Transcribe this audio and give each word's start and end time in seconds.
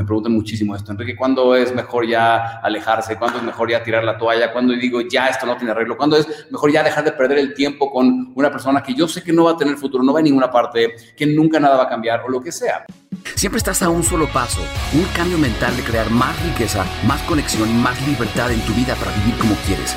me 0.00 0.06
preguntan 0.06 0.32
muchísimo 0.32 0.74
esto, 0.74 0.92
Enrique, 0.92 1.14
¿cuándo 1.14 1.54
es 1.54 1.74
mejor 1.74 2.06
ya 2.06 2.58
alejarse? 2.62 3.18
¿Cuándo 3.18 3.38
es 3.38 3.44
mejor 3.44 3.70
ya 3.70 3.82
tirar 3.82 4.02
la 4.02 4.16
toalla? 4.16 4.50
¿Cuándo 4.50 4.72
digo, 4.72 5.02
ya 5.02 5.28
esto 5.28 5.44
no 5.44 5.56
tiene 5.56 5.72
arreglo? 5.72 5.96
¿Cuándo 5.96 6.16
es 6.16 6.26
mejor 6.50 6.72
ya 6.72 6.82
dejar 6.82 7.04
de 7.04 7.12
perder 7.12 7.36
el 7.36 7.52
tiempo 7.52 7.90
con 7.90 8.32
una 8.34 8.50
persona 8.50 8.82
que 8.82 8.94
yo 8.94 9.06
sé 9.06 9.22
que 9.22 9.32
no 9.32 9.44
va 9.44 9.52
a 9.52 9.56
tener 9.58 9.76
futuro, 9.76 10.02
no 10.02 10.14
va 10.14 10.20
a 10.20 10.22
ninguna 10.22 10.50
parte, 10.50 10.94
que 11.14 11.26
nunca 11.26 11.60
nada 11.60 11.76
va 11.76 11.82
a 11.82 11.88
cambiar 11.88 12.22
o 12.22 12.30
lo 12.30 12.40
que 12.40 12.50
sea? 12.50 12.86
Siempre 13.34 13.58
estás 13.58 13.82
a 13.82 13.88
un 13.88 14.04
solo 14.04 14.28
paso, 14.28 14.60
un 14.92 15.04
cambio 15.16 15.36
mental 15.36 15.76
de 15.76 15.82
crear 15.82 16.10
más 16.10 16.40
riqueza, 16.44 16.84
más 17.06 17.20
conexión 17.22 17.68
y 17.68 17.72
más 17.72 18.06
libertad 18.06 18.52
en 18.52 18.60
tu 18.60 18.72
vida 18.72 18.94
para 18.94 19.10
vivir 19.16 19.34
como 19.36 19.56
quieres. 19.66 19.96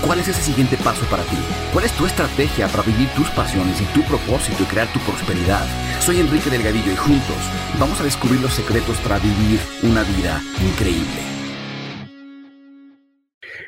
¿Cuál 0.00 0.20
es 0.20 0.28
ese 0.28 0.40
siguiente 0.40 0.78
paso 0.78 1.04
para 1.10 1.24
ti? 1.24 1.36
¿Cuál 1.72 1.84
es 1.84 1.92
tu 1.92 2.06
estrategia 2.06 2.66
para 2.68 2.82
vivir 2.82 3.08
tus 3.10 3.28
pasiones 3.30 3.80
y 3.82 3.84
tu 3.86 4.02
propósito 4.04 4.62
y 4.62 4.66
crear 4.66 4.90
tu 4.92 4.98
prosperidad? 5.00 5.66
Soy 6.00 6.20
Enrique 6.20 6.48
Delgadillo 6.48 6.92
y 6.92 6.96
juntos 6.96 7.36
vamos 7.78 8.00
a 8.00 8.04
descubrir 8.04 8.40
los 8.40 8.54
secretos 8.54 8.96
para 8.98 9.18
vivir 9.18 9.60
una 9.82 10.02
vida 10.02 10.40
increíble. 10.62 11.20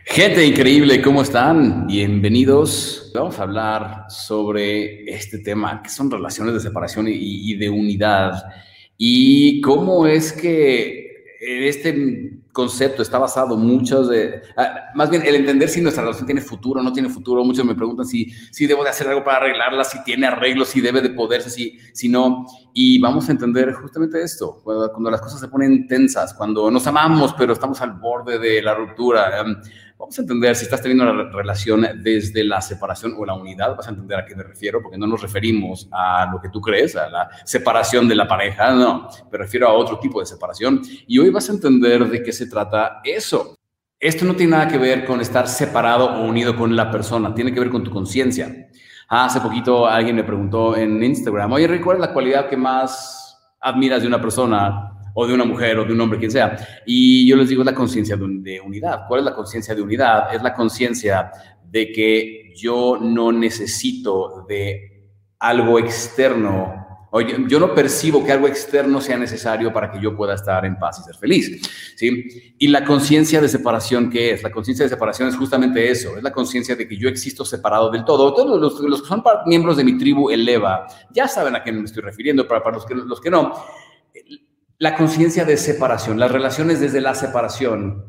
Gente 0.07 0.47
increíble, 0.47 1.03
¿cómo 1.03 1.21
están? 1.21 1.87
Bienvenidos. 1.87 3.11
Vamos 3.13 3.39
a 3.39 3.43
hablar 3.43 4.05
sobre 4.09 5.05
este 5.13 5.41
tema 5.41 5.83
que 5.83 5.91
son 5.91 6.11
relaciones 6.11 6.55
de 6.55 6.61
separación 6.61 7.09
y, 7.09 7.13
y 7.53 7.57
de 7.57 7.69
unidad 7.69 8.33
y 8.99 9.61
cómo 9.61 10.07
es 10.07 10.33
que 10.33 11.07
este 11.41 12.41
concepto 12.57 13.03
está 13.03 13.19
basado 13.19 13.57
muchos 13.57 14.09
de, 14.09 14.41
ah, 14.57 14.91
más 14.95 15.11
bien 15.11 15.23
el 15.27 15.35
entender 15.35 15.69
si 15.69 15.83
nuestra 15.83 16.03
relación 16.03 16.25
tiene 16.25 16.41
futuro 16.41 16.81
o 16.81 16.83
no 16.83 16.91
tiene 16.91 17.11
futuro. 17.11 17.45
Muchos 17.45 17.67
me 17.67 17.75
preguntan 17.75 18.07
si, 18.07 18.31
si 18.51 18.67
debo 18.67 18.83
de 18.83 18.89
hacer 18.89 19.07
algo 19.09 19.23
para 19.23 19.39
arreglarla, 19.39 19.85
si 19.85 20.03
tiene 20.05 20.27
arreglo, 20.27 20.65
si 20.65 20.81
debe 20.81 21.03
de 21.03 21.11
poderse, 21.11 21.51
si, 21.51 21.79
si 21.93 22.09
no. 22.09 22.47
Y 22.73 22.99
vamos 22.99 23.29
a 23.29 23.33
entender 23.33 23.73
justamente 23.75 24.23
esto, 24.23 24.61
cuando 24.65 25.11
las 25.11 25.21
cosas 25.21 25.39
se 25.39 25.49
ponen 25.49 25.87
tensas, 25.87 26.33
cuando 26.33 26.71
nos 26.71 26.87
amamos 26.87 27.35
pero 27.35 27.53
estamos 27.53 27.81
al 27.83 27.93
borde 27.93 28.39
de 28.39 28.63
la 28.63 28.75
ruptura. 28.75 29.45
Vamos 29.99 30.19
a 30.19 30.21
entender 30.21 30.55
si 30.55 30.65
estás 30.65 30.83
teniendo 30.83 31.11
una 31.11 31.31
relación 31.31 31.87
desde 32.03 32.45
la 32.45 32.61
separación 32.61 33.15
o 33.17 33.25
la 33.25 33.33
unidad, 33.33 33.75
vas 33.75 33.87
a 33.87 33.91
entender 33.91 34.19
a 34.19 34.27
qué 34.27 34.37
me 34.37 34.43
refiero, 34.43 34.83
porque 34.83 34.99
no 34.99 35.07
nos 35.07 35.23
referimos 35.23 35.89
a 35.91 36.29
lo 36.31 36.39
que 36.39 36.51
tú 36.51 36.61
crees, 36.61 36.95
a 36.97 37.09
la 37.09 37.31
separación 37.47 38.07
de 38.07 38.15
la 38.15 38.29
pareja, 38.29 38.73
no, 38.73 39.09
me 39.33 39.39
refiero 39.39 39.67
a 39.67 39.73
otro 39.73 39.99
tipo 39.99 40.21
de 40.21 40.27
separación. 40.27 40.83
Y 41.07 41.19
hoy 41.19 41.31
vas 41.31 41.49
a 41.49 41.53
entender 41.53 42.07
de 42.11 42.23
qué 42.23 42.31
se 42.31 42.47
trata 42.47 43.01
eso. 43.05 43.55
Esto 43.99 44.27
no 44.27 44.37
tiene 44.37 44.53
nada 44.53 44.69
que 44.69 44.77
ver 44.77 45.07
con 45.07 45.23
estar 45.23 45.49
separado 45.49 46.11
o 46.11 46.27
unido 46.27 46.55
con 46.55 46.77
la 46.77 46.91
persona, 46.91 47.35
tiene 47.35 47.55
que 47.55 47.61
ver 47.61 47.71
con 47.71 47.83
tu 47.83 47.91
conciencia. 47.91 48.69
hace 49.09 49.41
poquito 49.41 49.87
alguien 49.87 50.17
me 50.17 50.25
preguntó 50.25 50.77
en 50.77 51.03
Instagram, 51.03 51.53
oye, 51.53 51.81
¿cuál 51.81 51.97
es 51.97 52.01
la 52.03 52.13
cualidad 52.13 52.51
que 52.51 52.57
más 52.59 53.39
admiras 53.61 54.03
de 54.03 54.09
una 54.09 54.21
persona? 54.21 54.96
O 55.19 55.27
de 55.27 55.33
una 55.33 55.47
mujer 55.47 55.79
o 55.79 55.85
de 55.87 55.95
un 55.95 56.01
hombre, 56.03 56.19
quien 56.19 56.31
sea. 56.31 56.59
Y 56.85 57.27
yo 57.27 57.37
les 57.37 57.49
digo, 57.49 57.63
es 57.63 57.67
la 57.67 57.75
conciencia 57.75 58.17
de, 58.17 58.61
unidad. 58.61 59.05
¿Cuál 59.09 59.21
es 59.21 59.25
la 59.25 59.35
conciencia 59.35 59.75
de 59.75 59.81
unidad? 59.81 60.35
Es 60.35 60.43
la 60.43 60.53
conciencia 60.53 61.31
de 61.65 61.91
que 61.91 62.53
yo 62.55 62.99
no 63.01 63.33
necesito 63.33 64.45
de 64.47 65.09
algo 65.39 65.79
externo. 65.79 66.87
Oye, 67.13 67.35
yo 67.49 67.59
no 67.59 67.75
percibo 67.75 68.23
que 68.23 68.31
algo 68.31 68.47
externo 68.47 69.01
sea 69.01 69.17
necesario 69.17 69.73
para 69.73 69.91
que 69.91 69.99
yo 69.99 70.15
pueda 70.15 70.35
estar 70.35 70.67
en 70.67 70.79
paz 70.79 70.99
y 71.01 71.05
ser 71.05 71.17
feliz. 71.17 71.63
¿sí? 71.97 72.55
Y 72.59 72.69
la 72.69 72.85
conciencia 72.85 73.41
de 73.41 73.49
separación, 73.49 74.11
¿qué 74.11 74.33
es? 74.33 74.43
La 74.43 74.51
conciencia 74.51 74.85
de 74.85 74.91
separación 74.91 75.31
es 75.31 75.37
justamente 75.37 75.91
eso, 75.91 76.19
es 76.19 76.23
la 76.23 76.31
conciencia 76.31 76.77
de 76.77 76.87
que 76.87 76.99
yo 76.99 77.09
existo 77.09 77.43
separado 77.43 77.91
del 77.91 78.05
todo. 78.05 78.35
Todos 78.35 78.61
los, 78.61 78.81
los, 78.81 79.01
que 79.01 79.09
son 79.09 79.25
miembros 79.47 79.79
de 79.79 79.85
mi 79.85 79.97
tribu 79.97 80.29
Eleva 80.29 80.87
ya 81.11 81.27
saben 81.27 81.57
a 81.57 81.65
qué 81.65 81.73
me 81.73 81.85
estoy 81.85 82.03
refiriendo, 82.03 82.47
para, 82.47 82.63
para 82.63 82.77
los, 82.77 82.85
que, 82.85 82.95
los 82.95 83.19
que 83.19 83.31
no 83.31 83.55
la 84.79 84.95
conciencia 84.95 85.45
de 85.45 85.57
separación, 85.57 86.19
las 86.19 86.31
relaciones 86.31 86.81
desde 86.81 87.01
la 87.01 87.15
separación. 87.15 88.05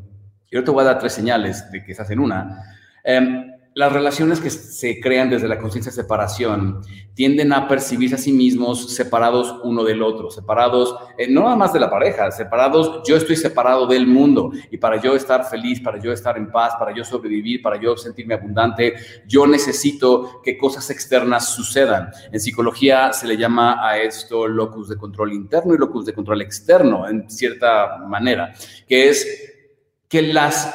Yo 0.52 0.64
te 0.64 0.72
voy 0.72 0.82
a 0.84 0.88
dar 0.88 1.00
tres 1.00 1.14
señales 1.14 1.72
de 1.72 1.84
que 1.84 1.94
se 1.94 2.02
hacen 2.02 2.20
una. 2.20 2.64
Em, 3.04 3.57
las 3.78 3.94
relaciones 3.94 4.39
que 4.39 4.50
se 4.50 5.00
crean 5.00 5.30
desde 5.30 5.47
la 5.47 5.59
conciencia 5.59 5.92
de 5.92 6.02
separación 6.02 6.82
tienden 7.14 7.54
a 7.54 7.67
percibirse 7.67 8.15
a 8.15 8.17
sí 8.17 8.33
mismos 8.33 8.95
separados 8.95 9.54
uno 9.64 9.83
del 9.83 10.02
otro, 10.02 10.32
separados 10.32 10.95
eh, 11.15 11.27
no 11.30 11.43
nada 11.43 11.55
más 11.55 11.73
de 11.73 11.80
la 11.80 11.87
pareja, 11.87 12.32
separados, 12.32 13.04
yo 13.08 13.16
estoy 13.16 13.36
separado 13.36 13.86
del 13.86 14.08
mundo 14.08 14.52
y 14.71 14.77
para 14.77 14.99
yo 14.99 15.16
estar 15.16 15.48
feliz, 15.48 15.80
para 15.80 16.02
yo 16.02 16.11
estar 16.11 16.37
en 16.37 16.52
paz, 16.52 16.73
para 16.80 16.92
yo 16.92 17.04
sobrevivir, 17.04 17.61
para 17.61 17.80
yo 17.80 17.95
sentirme 17.95 18.33
abundante, 18.33 18.95
yo 19.27 19.45
necesito 19.45 20.42
que 20.43 20.58
cosas 20.58 20.89
externas 20.89 21.48
sucedan. 21.49 22.10
En 22.32 22.39
psicología 22.39 23.14
se 23.14 23.27
le 23.27 23.37
llama 23.37 23.87
a 23.87 23.99
esto 23.99 24.48
locus 24.48 24.89
de 24.89 24.98
control 24.98 25.33
interno 25.33 25.76
y 25.76 25.77
locus 25.77 26.04
de 26.08 26.14
control 26.14 26.42
externo, 26.42 27.08
en 27.08 27.30
cierta 27.30 27.99
manera, 27.99 28.55
que 28.87 29.10
es 29.10 29.54
que 30.10 30.23
las 30.23 30.73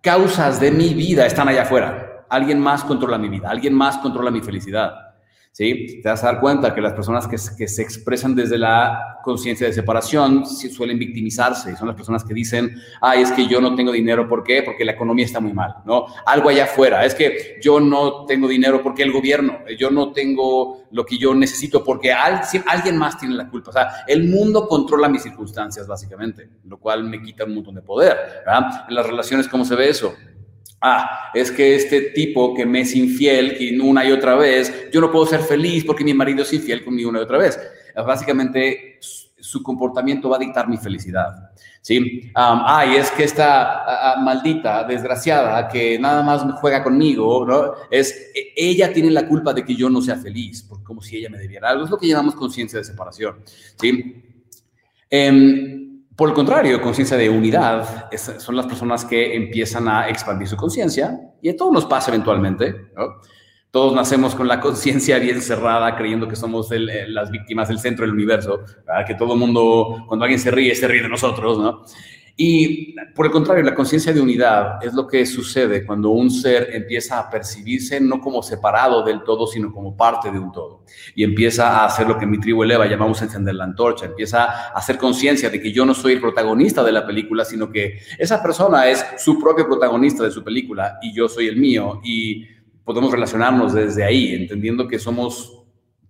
causas 0.00 0.58
de 0.58 0.70
mi 0.70 0.94
vida 0.94 1.26
están 1.26 1.46
allá 1.48 1.64
afuera 1.64 2.07
alguien 2.28 2.60
más 2.60 2.84
controla 2.84 3.18
mi 3.18 3.28
vida, 3.28 3.50
alguien 3.50 3.74
más 3.74 3.98
controla 3.98 4.30
mi 4.30 4.40
felicidad. 4.40 5.08
¿Sí? 5.50 6.00
Te 6.02 6.08
vas 6.08 6.22
a 6.22 6.28
dar 6.28 6.40
cuenta 6.40 6.72
que 6.72 6.80
las 6.80 6.92
personas 6.92 7.26
que, 7.26 7.36
se 7.36 7.82
expresan 7.82 8.36
desde 8.36 8.56
la 8.56 9.18
conciencia 9.24 9.66
de 9.66 9.72
separación 9.72 10.46
suelen 10.46 11.00
victimizarse. 11.00 11.74
Son 11.74 11.88
las 11.88 11.96
personas 11.96 12.22
que 12.22 12.32
dicen, 12.32 12.76
ay, 13.00 13.22
es 13.22 13.32
que 13.32 13.44
yo 13.48 13.60
no 13.60 13.74
tengo 13.74 13.90
dinero. 13.90 14.28
¿Por 14.28 14.44
qué? 14.44 14.62
Porque 14.62 14.84
la 14.84 14.92
economía 14.92 15.24
está 15.24 15.40
muy 15.40 15.52
mal, 15.52 15.74
¿no? 15.84 16.06
Algo 16.26 16.50
allá 16.50 16.62
afuera. 16.64 17.04
Es 17.04 17.12
que 17.12 17.58
yo 17.60 17.80
no 17.80 18.24
tengo 18.24 18.46
dinero 18.46 18.80
porque 18.84 19.02
el 19.02 19.10
gobierno, 19.10 19.58
yo 19.76 19.90
no 19.90 20.12
tengo 20.12 20.84
lo 20.92 21.04
que 21.04 21.18
yo 21.18 21.34
necesito 21.34 21.82
porque 21.82 22.12
alguien 22.12 22.96
más 22.96 23.18
tiene 23.18 23.34
la 23.34 23.48
culpa. 23.48 23.70
O 23.70 23.72
sea, 23.72 24.04
el 24.06 24.28
mundo 24.28 24.68
controla 24.68 25.08
mis 25.08 25.24
circunstancias, 25.24 25.88
básicamente, 25.88 26.50
lo 26.66 26.78
cual 26.78 27.02
me 27.02 27.20
quita 27.20 27.44
un 27.44 27.56
montón 27.56 27.74
de 27.74 27.82
poder. 27.82 28.16
¿verdad? 28.46 28.84
En 28.88 28.94
las 28.94 29.04
relaciones, 29.04 29.48
¿cómo 29.48 29.64
se 29.64 29.74
ve 29.74 29.88
eso? 29.88 30.14
Ah, 30.80 31.30
es 31.34 31.50
que 31.50 31.74
este 31.74 32.00
tipo 32.12 32.54
que 32.54 32.64
me 32.64 32.80
es 32.80 32.94
infiel 32.94 33.56
y 33.58 33.78
una 33.80 34.04
y 34.04 34.12
otra 34.12 34.36
vez, 34.36 34.90
yo 34.92 35.00
no 35.00 35.10
puedo 35.10 35.26
ser 35.26 35.40
feliz 35.40 35.84
porque 35.84 36.04
mi 36.04 36.14
marido 36.14 36.42
es 36.42 36.52
infiel 36.52 36.84
conmigo 36.84 37.10
una 37.10 37.18
y 37.18 37.22
otra 37.22 37.38
vez. 37.38 37.58
Básicamente, 37.96 38.98
su 39.00 39.62
comportamiento 39.62 40.28
va 40.28 40.36
a 40.36 40.40
dictar 40.40 40.68
mi 40.68 40.76
felicidad. 40.76 41.50
¿sí? 41.80 42.30
ah, 42.34 42.86
y 42.88 42.96
es 42.96 43.10
que 43.10 43.24
esta 43.24 44.16
maldita, 44.20 44.84
desgraciada, 44.84 45.66
que 45.68 45.98
nada 45.98 46.22
más 46.22 46.42
juega 46.60 46.82
conmigo, 46.82 47.44
¿no? 47.44 47.72
Es, 47.90 48.30
e, 48.34 48.52
ella 48.56 48.92
tiene 48.92 49.10
la 49.10 49.26
culpa 49.26 49.52
de 49.52 49.64
que 49.64 49.74
yo 49.74 49.90
no 49.90 50.00
sea 50.00 50.16
feliz, 50.16 50.62
porque 50.62 50.84
como 50.84 51.02
si 51.02 51.16
ella 51.16 51.30
me 51.30 51.38
debiera 51.38 51.70
algo. 51.70 51.84
Es 51.84 51.90
lo 51.90 51.98
que 51.98 52.06
llamamos 52.06 52.34
conciencia 52.34 52.78
de 52.78 52.84
separación. 52.84 53.36
¿sí? 53.80 54.22
Eh, 55.10 55.87
por 56.18 56.30
el 56.30 56.34
contrario, 56.34 56.82
conciencia 56.82 57.16
de 57.16 57.30
unidad 57.30 58.10
son 58.40 58.56
las 58.56 58.66
personas 58.66 59.04
que 59.04 59.36
empiezan 59.36 59.86
a 59.86 60.08
expandir 60.08 60.48
su 60.48 60.56
conciencia 60.56 61.16
y 61.40 61.48
a 61.48 61.56
todos 61.56 61.72
nos 61.72 61.86
pasa 61.86 62.10
eventualmente. 62.10 62.74
Todos 63.70 63.94
nacemos 63.94 64.34
con 64.34 64.48
la 64.48 64.58
conciencia 64.58 65.20
bien 65.20 65.40
cerrada, 65.40 65.94
creyendo 65.94 66.26
que 66.26 66.34
somos 66.34 66.72
eh, 66.72 67.06
las 67.06 67.30
víctimas 67.30 67.68
del 67.68 67.78
centro 67.78 68.04
del 68.04 68.14
universo, 68.14 68.64
que 69.06 69.14
todo 69.14 69.34
el 69.34 69.38
mundo, 69.38 70.06
cuando 70.08 70.24
alguien 70.24 70.40
se 70.40 70.50
ríe, 70.50 70.74
se 70.74 70.88
ríe 70.88 71.02
de 71.02 71.08
nosotros. 71.08 71.56
¿no? 71.56 71.84
Y 72.40 72.94
por 73.16 73.26
el 73.26 73.32
contrario, 73.32 73.64
la 73.64 73.74
conciencia 73.74 74.12
de 74.12 74.20
unidad 74.20 74.78
es 74.80 74.94
lo 74.94 75.08
que 75.08 75.26
sucede 75.26 75.84
cuando 75.84 76.10
un 76.10 76.30
ser 76.30 76.68
empieza 76.72 77.18
a 77.18 77.28
percibirse 77.28 78.00
no 78.00 78.20
como 78.20 78.44
separado 78.44 79.02
del 79.02 79.24
todo, 79.24 79.48
sino 79.48 79.72
como 79.72 79.96
parte 79.96 80.30
de 80.30 80.38
un 80.38 80.52
todo. 80.52 80.84
Y 81.16 81.24
empieza 81.24 81.68
a 81.68 81.86
hacer 81.86 82.06
lo 82.06 82.16
que 82.16 82.26
en 82.26 82.30
mi 82.30 82.38
tribu 82.38 82.62
eleva 82.62 82.86
llamamos 82.86 83.20
encender 83.22 83.56
la 83.56 83.64
antorcha, 83.64 84.06
empieza 84.06 84.44
a 84.44 84.68
hacer 84.68 84.98
conciencia 84.98 85.50
de 85.50 85.60
que 85.60 85.72
yo 85.72 85.84
no 85.84 85.94
soy 85.94 86.12
el 86.12 86.20
protagonista 86.20 86.84
de 86.84 86.92
la 86.92 87.04
película, 87.04 87.44
sino 87.44 87.72
que 87.72 87.98
esa 88.16 88.40
persona 88.40 88.88
es 88.88 89.04
su 89.16 89.36
propio 89.40 89.66
protagonista 89.66 90.22
de 90.22 90.30
su 90.30 90.44
película 90.44 91.00
y 91.02 91.12
yo 91.12 91.28
soy 91.28 91.48
el 91.48 91.56
mío. 91.56 92.00
Y 92.04 92.46
podemos 92.84 93.10
relacionarnos 93.10 93.74
desde 93.74 94.04
ahí, 94.04 94.32
entendiendo 94.36 94.86
que 94.86 95.00
somos 95.00 95.57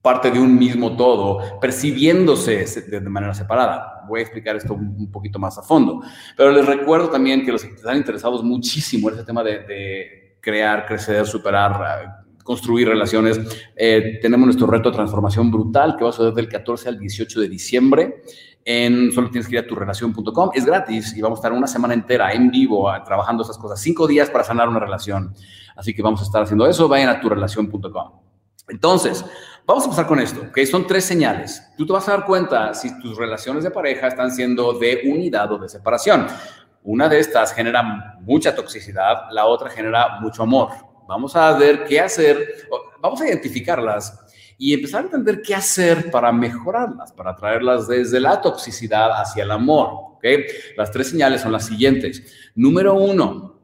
parte 0.09 0.31
de 0.31 0.41
un 0.41 0.59
mismo 0.59 0.97
todo, 0.97 1.61
percibiéndose 1.61 2.65
de 2.81 2.99
manera 3.03 3.35
separada. 3.35 4.05
Voy 4.09 4.21
a 4.21 4.23
explicar 4.23 4.57
esto 4.57 4.73
un 4.73 5.13
poquito 5.13 5.39
más 5.39 5.59
a 5.59 5.63
fondo. 5.63 6.01
Pero 6.34 6.51
les 6.51 6.65
recuerdo 6.65 7.10
también 7.10 7.45
que 7.45 7.53
los 7.53 7.63
que 7.63 7.75
están 7.75 7.99
interesados 7.99 8.43
muchísimo 8.43 9.10
en 9.10 9.16
ese 9.16 9.25
tema 9.25 9.45
de, 9.45 10.39
crear, 10.41 10.87
crecer, 10.87 11.27
superar, 11.27 12.25
construir 12.43 12.89
relaciones, 12.89 13.39
eh, 13.77 14.19
tenemos 14.22 14.47
nuestro 14.47 14.66
reto 14.66 14.89
de 14.89 14.97
transformación 14.97 15.51
brutal 15.51 15.95
que 15.95 16.05
va 16.05 16.09
a 16.09 16.13
suceder 16.15 16.33
del 16.33 16.49
14 16.49 16.89
al 16.89 16.99
18 16.99 17.41
de 17.43 17.49
diciembre. 17.51 18.22
En, 18.65 19.13
solo 19.13 19.28
tienes 19.28 19.47
que 19.47 19.57
ir 19.57 19.59
a 19.59 19.66
turelación.com, 19.66 20.53
es 20.54 20.65
gratis 20.65 21.15
y 21.15 21.21
vamos 21.21 21.39
a 21.39 21.41
estar 21.41 21.53
una 21.53 21.66
semana 21.66 21.93
entera 21.93 22.33
en 22.33 22.51
vivo 22.51 22.91
trabajando 23.04 23.43
esas 23.43 23.59
cosas, 23.59 23.78
cinco 23.78 24.07
días 24.07 24.31
para 24.31 24.43
sanar 24.43 24.71
una 24.71 24.81
relación. 24.81 25.34
Así 25.77 25.93
que 25.93 26.01
vamos 26.01 26.22
a 26.22 26.25
estar 26.25 26.45
haciendo 26.45 26.66
eso, 26.66 26.89
vayan 26.89 27.11
a 27.11 27.21
turelación.com. 27.21 28.28
Entonces, 28.69 29.25
vamos 29.68 29.84
a 29.84 29.86
empezar 29.88 30.06
con 30.06 30.18
esto, 30.18 30.50
que 30.50 30.65
son 30.65 30.86
tres 30.86 31.04
señales. 31.04 31.62
Tú 31.76 31.84
te 31.84 31.92
vas 31.92 32.09
a 32.09 32.12
dar 32.12 32.24
cuenta 32.24 32.72
si 32.72 32.98
tus 33.00 33.18
relaciones 33.18 33.62
de 33.65 33.70
pareja 33.70 34.09
están 34.09 34.30
siendo 34.30 34.72
de 34.72 35.03
unidad 35.04 35.53
o 35.53 35.59
de 35.59 35.68
separación. 35.68 36.26
Una 36.82 37.06
de 37.06 37.18
estas 37.18 37.53
genera 37.53 38.16
mucha 38.20 38.54
toxicidad, 38.54 39.30
la 39.30 39.44
otra 39.44 39.68
genera 39.68 40.20
mucho 40.20 40.42
amor. 40.42 40.70
Vamos 41.06 41.36
a 41.36 41.53
ver 41.53 41.84
qué 41.84 42.00
hacer, 42.00 42.66
vamos 43.03 43.20
a 43.20 43.28
identificarlas 43.28 44.18
y 44.56 44.72
empezar 44.72 45.03
a 45.03 45.04
entender 45.04 45.42
qué 45.42 45.54
hacer 45.54 46.10
para 46.10 46.32
mejorarlas, 46.32 47.12
para 47.12 47.36
traerlas 47.36 47.86
desde 47.86 48.20
la 48.20 48.41
toxicidad 48.41 49.20
hacia 49.20 49.42
el 49.42 49.50
amor. 49.50 50.15
¿okay? 50.16 50.47
Las 50.78 50.91
tres 50.91 51.10
señales 51.10 51.42
son 51.42 51.53
las 51.53 51.66
siguientes. 51.66 52.22
Número 52.54 52.94
uno, 52.94 53.58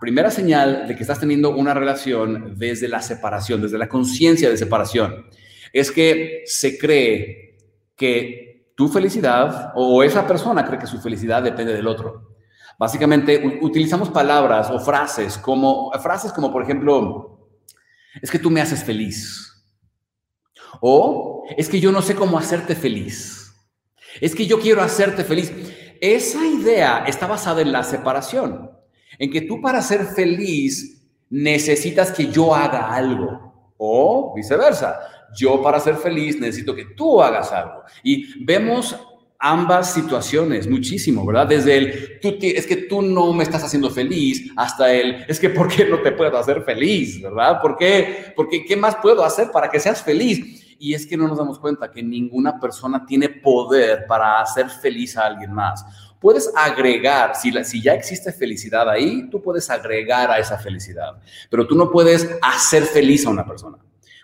primera 0.00 0.30
señal 0.30 0.88
de 0.88 0.96
que 0.96 1.02
estás 1.02 1.20
teniendo 1.20 1.50
una 1.50 1.74
relación 1.74 2.54
desde 2.56 2.88
la 2.88 3.02
separación, 3.02 3.60
desde 3.60 3.78
la 3.78 3.88
conciencia 3.88 4.48
de 4.48 4.56
separación, 4.56 5.26
es 5.72 5.90
que 5.90 6.42
se 6.46 6.78
cree 6.78 7.58
que 7.96 8.72
tu 8.74 8.88
felicidad 8.88 9.72
o 9.74 10.02
esa 10.02 10.26
persona 10.26 10.64
cree 10.64 10.78
que 10.78 10.86
su 10.86 11.00
felicidad 11.00 11.42
depende 11.42 11.74
del 11.74 11.86
otro. 11.86 12.30
Básicamente 12.78 13.58
utilizamos 13.60 14.08
palabras 14.08 14.70
o 14.70 14.80
frases 14.80 15.36
como 15.36 15.92
frases 16.00 16.32
como 16.32 16.50
por 16.50 16.62
ejemplo 16.62 17.50
es 18.22 18.30
que 18.30 18.38
tú 18.38 18.50
me 18.50 18.60
haces 18.60 18.82
feliz. 18.82 19.46
O 20.80 21.44
es 21.56 21.68
que 21.68 21.80
yo 21.80 21.92
no 21.92 22.00
sé 22.00 22.14
cómo 22.14 22.38
hacerte 22.38 22.74
feliz. 22.74 23.54
Es 24.20 24.34
que 24.34 24.46
yo 24.46 24.58
quiero 24.60 24.82
hacerte 24.82 25.24
feliz. 25.24 25.52
Esa 26.00 26.46
idea 26.46 27.04
está 27.06 27.26
basada 27.26 27.60
en 27.60 27.72
la 27.72 27.82
separación, 27.82 28.70
en 29.18 29.30
que 29.30 29.42
tú 29.42 29.60
para 29.60 29.82
ser 29.82 30.04
feliz 30.06 31.02
necesitas 31.30 32.10
que 32.12 32.26
yo 32.26 32.54
haga 32.54 32.92
algo 32.92 33.72
o 33.76 34.34
viceversa. 34.34 34.98
Yo 35.34 35.62
para 35.62 35.78
ser 35.80 35.96
feliz 35.96 36.38
necesito 36.38 36.74
que 36.74 36.86
tú 36.96 37.22
hagas 37.22 37.52
algo. 37.52 37.82
Y 38.02 38.44
vemos 38.44 38.96
ambas 39.38 39.94
situaciones 39.94 40.68
muchísimo, 40.68 41.24
¿verdad? 41.24 41.46
Desde 41.46 41.78
el, 41.78 42.18
es 42.22 42.66
que 42.66 42.76
tú 42.76 43.00
no 43.00 43.32
me 43.32 43.42
estás 43.42 43.64
haciendo 43.64 43.88
feliz, 43.88 44.50
hasta 44.54 44.92
el, 44.92 45.24
es 45.28 45.40
que 45.40 45.48
¿por 45.48 45.68
qué 45.68 45.86
no 45.86 46.00
te 46.00 46.12
puedo 46.12 46.36
hacer 46.36 46.62
feliz, 46.62 47.22
¿verdad? 47.22 47.60
¿Por 47.62 47.76
qué? 47.78 48.34
Porque 48.36 48.66
¿qué 48.66 48.76
más 48.76 48.96
puedo 48.96 49.24
hacer 49.24 49.50
para 49.50 49.70
que 49.70 49.80
seas 49.80 50.02
feliz? 50.02 50.76
Y 50.78 50.92
es 50.92 51.06
que 51.06 51.16
no 51.16 51.26
nos 51.26 51.38
damos 51.38 51.58
cuenta 51.58 51.90
que 51.90 52.02
ninguna 52.02 52.60
persona 52.60 53.04
tiene 53.06 53.30
poder 53.30 54.04
para 54.06 54.40
hacer 54.40 54.68
feliz 54.68 55.16
a 55.16 55.26
alguien 55.26 55.52
más. 55.52 55.84
Puedes 56.20 56.52
agregar, 56.54 57.34
si, 57.34 57.80
ya 57.80 57.94
existe 57.94 58.30
felicidad 58.32 58.88
ahí, 58.88 59.28
tú 59.30 59.40
puedes 59.40 59.70
agregar 59.70 60.30
a 60.30 60.38
esa 60.38 60.58
felicidad, 60.58 61.18
pero 61.48 61.66
tú 61.66 61.74
no 61.74 61.90
puedes 61.90 62.28
hacer 62.42 62.84
feliz 62.84 63.26
a 63.26 63.30
una 63.30 63.46
persona. 63.46 63.78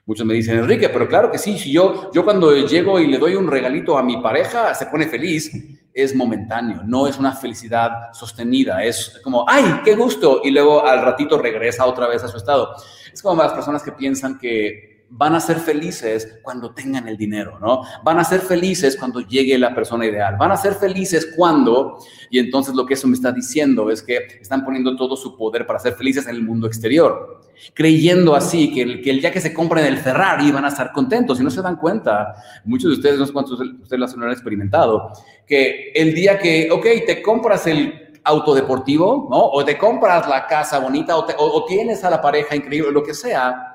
Muchos 0.05 0.27
me 0.27 0.35
dicen, 0.35 0.59
Enrique, 0.59 0.89
pero 0.91 1.09
claro 1.09 1.33
que 1.33 1.39
sí, 1.39 1.57
yo, 1.73 2.13
yo 2.13 2.23
cuando 2.23 2.55
llego 2.55 3.01
y 3.01 3.07
le 3.07 3.19
doy 3.19 3.35
un 3.35 3.49
regalito 3.49 3.97
a 3.99 4.03
mi 4.03 4.19
pareja, 4.19 4.75
se 4.75 4.87
pone 4.87 5.09
feliz, 5.09 5.51
es 5.93 6.15
momentáneo, 6.15 6.83
no 6.85 7.09
es 7.09 7.19
una 7.19 7.33
felicidad 7.33 8.13
sostenida, 8.13 8.85
es 8.85 9.19
como, 9.25 9.47
ay, 9.49 9.81
qué 9.83 9.97
gusto, 9.97 10.43
y 10.45 10.51
luego 10.51 10.87
al 10.87 11.03
ratito 11.03 11.39
regresa 11.39 11.87
otra 11.87 12.07
vez 12.07 12.23
a 12.23 12.29
su 12.29 12.37
estado. 12.37 12.77
Es 13.11 13.23
como 13.23 13.43
las 13.43 13.55
personas 13.55 13.83
que 13.83 13.93
piensan 13.93 14.39
que 14.39 14.96
van 15.09 15.35
a 15.35 15.41
ser 15.41 15.59
felices 15.59 16.41
cuando 16.43 16.73
tengan 16.73 17.07
el 17.07 17.17
dinero, 17.17 17.59
¿no? 17.61 17.83
Van 18.03 18.19
a 18.19 18.25
ser 18.25 18.41
felices 18.41 18.97
cuando 18.97 19.21
llegue 19.21 19.57
la 19.57 19.75
persona 19.75 20.05
ideal. 20.05 20.37
Van 20.37 20.51
a 20.51 20.57
ser 20.57 20.75
felices 20.75 21.33
cuando, 21.37 21.99
y 22.29 22.39
entonces 22.39 22.75
lo 22.75 22.85
que 22.85 22.95
eso 22.95 23.07
me 23.07 23.15
está 23.15 23.31
diciendo 23.31 23.91
es 23.91 24.03
que 24.03 24.19
están 24.41 24.65
poniendo 24.65 24.97
todo 24.97 25.17
su 25.17 25.37
poder 25.37 25.67
para 25.67 25.79
ser 25.79 25.95
felices 25.95 26.27
en 26.27 26.35
el 26.35 26.43
mundo 26.43 26.67
exterior, 26.67 27.41
creyendo 27.73 28.35
así 28.35 28.75
que 28.75 28.83
el, 28.83 29.03
que 29.03 29.11
el 29.11 29.21
día 29.21 29.31
que 29.31 29.41
se 29.41 29.55
compren 29.55 29.87
el 29.87 29.99
Ferrari 29.99 30.51
van 30.51 30.65
a 30.65 30.69
estar 30.69 30.93
contentos 30.93 31.41
y 31.41 31.45
no 31.45 31.51
se 31.51 31.63
dan 31.63 31.77
cuenta. 31.77 32.35
Muchos 32.65 32.91
de 32.91 32.97
ustedes, 32.97 33.19
no 33.19 33.27
sé 33.27 33.33
cuántos 33.33 33.59
de 33.59 33.65
ustedes 33.83 34.17
lo 34.17 34.27
han 34.27 34.33
experimentado, 34.33 35.13
que 35.47 35.93
el 35.95 36.15
día 36.15 36.39
que, 36.39 36.69
ok, 36.71 36.85
te 37.07 37.23
compras 37.23 37.67
el 37.69 38.03
autodeportivo, 38.25 39.29
¿no? 39.31 39.39
O 39.39 39.65
te 39.65 39.79
compras 39.79 40.29
la 40.29 40.49
casa 40.49 40.81
bonita, 40.81 41.17
o, 41.17 41.25
o 41.39 41.65
tienes 41.65 42.03
a 42.03 42.11
la 42.11 42.21
pareja 42.21 42.57
increíble, 42.57 42.91
lo 42.91 43.05
que 43.05 43.15
sea, 43.15 43.66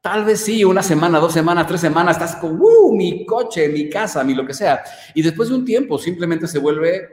Tal 0.00 0.24
vez 0.24 0.40
sí, 0.40 0.64
una 0.64 0.82
semana, 0.82 1.18
dos 1.18 1.34
semanas, 1.34 1.66
tres 1.66 1.82
semanas, 1.82 2.16
estás 2.16 2.36
con, 2.36 2.58
uh, 2.58 2.96
mi 2.96 3.26
coche, 3.26 3.68
mi 3.68 3.90
casa, 3.90 4.24
mi 4.24 4.32
lo 4.32 4.46
que 4.46 4.54
sea. 4.54 4.82
Y 5.14 5.20
después 5.20 5.50
de 5.50 5.56
un 5.56 5.64
tiempo 5.64 5.98
simplemente 5.98 6.46
se 6.46 6.58
vuelve 6.58 7.06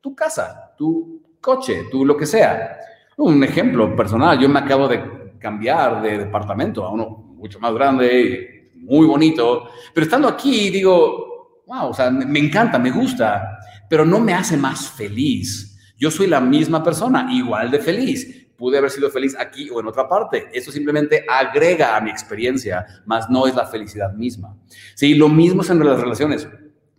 tu 0.00 0.12
casa, 0.12 0.74
tu 0.76 1.22
coche, 1.40 1.84
tu 1.88 2.04
lo 2.04 2.16
que 2.16 2.26
sea. 2.26 2.78
Un 3.18 3.44
ejemplo 3.44 3.94
personal, 3.94 4.40
yo 4.40 4.48
me 4.48 4.58
acabo 4.58 4.88
de 4.88 5.38
cambiar 5.38 6.02
de 6.02 6.18
departamento 6.18 6.84
a 6.84 6.90
uno 6.90 7.08
mucho 7.36 7.60
más 7.60 7.72
grande, 7.74 8.72
muy 8.74 9.06
bonito, 9.06 9.68
pero 9.94 10.04
estando 10.04 10.26
aquí 10.26 10.70
digo, 10.70 11.62
wow, 11.68 11.90
o 11.90 11.94
sea, 11.94 12.10
me 12.10 12.40
encanta, 12.40 12.76
me 12.76 12.90
gusta, 12.90 13.58
pero 13.88 14.04
no 14.04 14.18
me 14.18 14.34
hace 14.34 14.56
más 14.56 14.90
feliz. 14.90 15.94
Yo 15.96 16.10
soy 16.10 16.26
la 16.26 16.40
misma 16.40 16.82
persona, 16.82 17.28
igual 17.32 17.70
de 17.70 17.78
feliz, 17.78 18.41
pude 18.62 18.78
haber 18.78 18.92
sido 18.92 19.10
feliz 19.10 19.34
aquí 19.36 19.68
o 19.70 19.80
en 19.80 19.88
otra 19.88 20.08
parte. 20.08 20.46
Eso 20.52 20.70
simplemente 20.70 21.26
agrega 21.28 21.96
a 21.96 22.00
mi 22.00 22.10
experiencia, 22.10 22.86
más 23.06 23.28
no 23.28 23.48
es 23.48 23.56
la 23.56 23.66
felicidad 23.66 24.12
misma. 24.12 24.56
Sí, 24.94 25.16
lo 25.16 25.28
mismo 25.28 25.62
es 25.62 25.70
en 25.70 25.84
las 25.84 26.00
relaciones. 26.00 26.48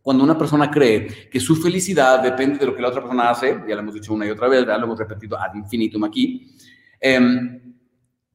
Cuando 0.01 0.25
una 0.25 0.37
persona 0.37 0.69
cree 0.69 1.29
que 1.31 1.39
su 1.39 1.55
felicidad 1.55 2.21
depende 2.21 2.59
de 2.59 2.65
lo 2.65 2.75
que 2.75 2.81
la 2.81 2.89
otra 2.89 2.99
persona 2.99 3.29
hace, 3.29 3.61
ya 3.65 3.75
lo 3.75 3.79
hemos 3.79 3.93
dicho 3.93 4.13
una 4.13 4.27
y 4.27 4.29
otra 4.31 4.49
vez, 4.49 4.65
ya 4.67 4.77
lo 4.77 4.83
hemos 4.83 4.99
repetido 4.99 5.39
ad 5.39 5.55
infinitum 5.55 6.03
aquí, 6.03 6.53
em, 6.99 7.61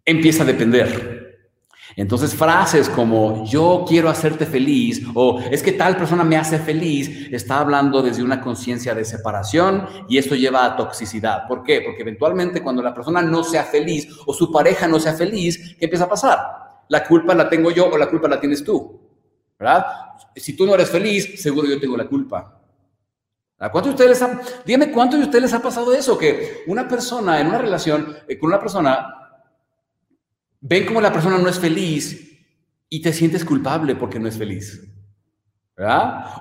empieza 0.07 0.43
a 0.43 0.47
depender. 0.47 1.18
Entonces 1.99 2.33
frases 2.33 2.89
como 2.89 3.45
yo 3.45 3.85
quiero 3.87 4.09
hacerte 4.09 4.47
feliz 4.47 5.05
o 5.15 5.41
es 5.41 5.65
que 5.65 5.73
tal 5.73 5.97
persona 5.97 6.23
me 6.23 6.37
hace 6.37 6.61
feliz 6.61 7.29
está 7.33 7.59
hablando 7.59 8.03
desde 8.03 8.23
una 8.23 8.41
conciencia 8.41 8.95
de 8.95 9.05
separación 9.05 9.85
y 10.09 10.17
esto 10.17 10.37
lleva 10.37 10.65
a 10.65 10.77
toxicidad. 10.77 11.49
¿Por 11.49 11.65
qué? 11.65 11.81
Porque 11.81 12.03
eventualmente 12.03 12.63
cuando 12.63 12.83
la 12.83 12.95
persona 12.95 13.21
no 13.21 13.43
sea 13.43 13.65
feliz 13.65 14.07
o 14.27 14.33
su 14.33 14.53
pareja 14.53 14.87
no 14.87 15.01
sea 15.01 15.15
feliz, 15.15 15.75
¿qué 15.77 15.87
empieza 15.87 16.05
a 16.05 16.09
pasar? 16.09 16.39
La 16.89 17.05
culpa 17.05 17.35
la 17.35 17.49
tengo 17.49 17.73
yo 17.73 17.91
o 17.91 17.99
la 17.99 18.09
culpa 18.09 18.29
la 18.29 18.39
tienes 18.39 18.63
tú. 18.63 19.01
¿Verdad? 19.59 19.85
Si 20.37 20.57
tú 20.57 20.67
no 20.67 20.75
eres 20.77 20.89
feliz, 20.89 21.43
seguro 21.43 21.67
yo 21.67 21.81
tengo 21.81 21.97
la 21.97 22.07
culpa. 22.07 22.61
¿Cuántos 23.59 23.97
de 23.97 24.05
ustedes 24.05 24.25
dígame 24.65 24.93
cuántos 24.93 25.19
de 25.19 25.25
ustedes 25.25 25.43
les 25.43 25.53
ha 25.55 25.61
pasado 25.61 25.93
eso? 25.93 26.17
Que 26.17 26.63
una 26.69 26.87
persona 26.87 27.41
en 27.41 27.49
una 27.49 27.59
relación 27.59 28.17
eh, 28.29 28.39
con 28.39 28.51
una 28.51 28.61
persona 28.61 29.28
ven 30.61 30.87
como 30.87 31.01
la 31.01 31.13
persona 31.13 31.39
no 31.39 31.49
es 31.49 31.59
feliz 31.59 32.39
y 32.89 33.03
te 33.03 33.13
sientes 33.13 33.45
culpable 33.45 33.95
porque 33.95 34.19
no 34.19 34.29
es 34.29 34.37
feliz. 34.37 34.89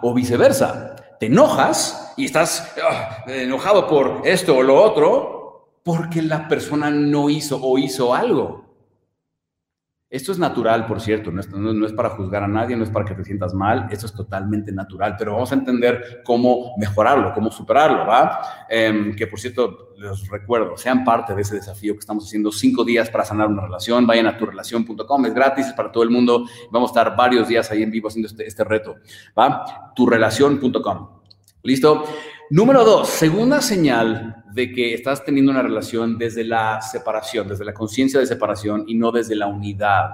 O 0.02 0.14
viceversa. 0.14 0.96
Te 1.20 1.28
enojas 1.28 2.14
y 2.16 2.26
estás 2.26 2.76
ah, 2.84 3.24
enojado 3.28 3.88
por 3.88 4.22
esto 4.26 4.56
o 4.56 4.64
lo 4.64 4.82
otro 4.82 5.80
porque 5.84 6.22
la 6.22 6.48
persona 6.48 6.90
no 6.90 7.30
hizo 7.30 7.60
o 7.62 7.78
hizo 7.78 8.14
algo. 8.14 8.67
Esto 10.10 10.32
es 10.32 10.40
natural, 10.40 10.86
por 10.86 11.02
cierto, 11.02 11.32
no 11.32 11.42
es, 11.86 11.92
para 11.92 12.12
juzgar 12.12 12.42
a 12.42 12.48
nadie, 12.48 12.78
no 12.78 12.86
es 12.86 12.90
para 12.90 13.04
que 13.04 13.14
te 13.14 13.26
sientas 13.26 13.54
mal, 13.54 13.90
esto 13.92 14.06
es 14.06 14.14
totalmente 14.14 14.72
natural, 14.72 15.16
pero 15.20 15.34
vamos 15.34 15.52
a 15.52 15.56
entender 15.56 16.22
cómo 16.24 16.76
mejorarlo, 16.78 17.34
cómo 17.34 17.52
superarlo, 17.52 18.06
¿va? 18.08 18.40
Em, 18.70 19.14
que 19.14 19.28
por 19.28 19.38
cierto, 19.38 19.90
les 19.98 20.26
recuerdo, 20.30 20.78
sean 20.78 21.04
parte 21.04 21.36
de 21.36 21.42
ese 21.42 21.56
desafío 21.56 21.94
que 21.94 22.00
estamos 22.00 22.26
haciendo, 22.26 22.54
cinco 22.54 22.86
días 22.86 23.10
para 23.10 23.26
sanar 23.26 23.48
una 23.48 23.64
relación, 23.64 24.08
vayan 24.08 24.28
a 24.28 24.38
turrelación.com, 24.38 25.26
es 25.26 25.34
gratis, 25.34 25.68
es 25.68 25.74
para 25.74 25.92
todo 25.92 26.04
el 26.04 26.10
mundo, 26.10 26.46
vamos 26.72 26.92
a 26.92 27.02
estar 27.02 27.18
varios 27.18 27.50
días 27.50 27.70
ahí 27.72 27.84
en 27.84 27.92
vivo 27.92 28.08
haciendo 28.08 28.30
este, 28.30 28.48
este 28.48 28.64
reto, 28.64 28.96
¿va? 29.38 29.92
Turrelación.com, 29.94 31.10
¿listo? 31.64 32.06
Número 32.50 32.86
dos, 32.86 33.10
segunda 33.10 33.60
señal 33.60 34.37
de 34.54 34.72
que 34.72 34.94
estás 34.94 35.24
teniendo 35.24 35.52
una 35.52 35.62
relación 35.62 36.18
desde 36.18 36.44
la 36.44 36.82
separación, 36.82 37.48
desde 37.48 37.66
la 37.66 37.74
conciencia 37.74 38.20
de 38.20 38.26
separación 38.26 38.86
y 38.88 38.96
no 38.96 39.12
desde 39.12 39.36
la 39.36 39.48
unidad. 39.48 40.10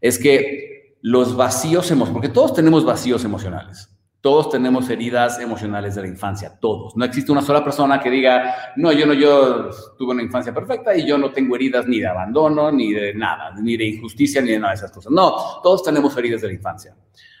Es 0.00 0.18
que 0.18 0.96
los 1.02 1.36
vacíos 1.36 1.90
emocionales, 1.90 2.12
porque 2.12 2.28
todos 2.28 2.54
tenemos 2.54 2.84
vacíos 2.84 3.24
emocionales, 3.24 3.90
todos 4.20 4.50
tenemos 4.50 4.90
heridas 4.90 5.38
emocionales 5.38 5.94
de 5.94 6.02
la 6.02 6.08
infancia, 6.08 6.58
todos. 6.60 6.96
No 6.96 7.04
existe 7.04 7.30
una 7.30 7.42
sola 7.42 7.62
persona 7.62 8.00
que 8.00 8.10
diga, 8.10 8.72
no, 8.76 8.90
yo 8.92 9.06
no, 9.06 9.14
yo 9.14 9.70
tuve 9.96 10.12
una 10.12 10.22
infancia 10.22 10.52
perfecta 10.52 10.96
y 10.96 11.06
yo 11.06 11.16
no 11.16 11.30
tengo 11.30 11.54
heridas 11.54 11.86
ni 11.86 12.00
de 12.00 12.08
abandono, 12.08 12.72
ni 12.72 12.92
de 12.92 13.14
nada, 13.14 13.52
ni 13.60 13.76
de 13.76 13.86
injusticia, 13.86 14.42
ni 14.42 14.50
de 14.50 14.58
nada 14.58 14.72
de 14.72 14.78
esas 14.78 14.90
cosas. 14.90 15.12
No, 15.12 15.60
todos 15.62 15.84
tenemos 15.84 16.16
heridas 16.16 16.40
de 16.40 16.48
la 16.48 16.54
infancia. 16.54 16.96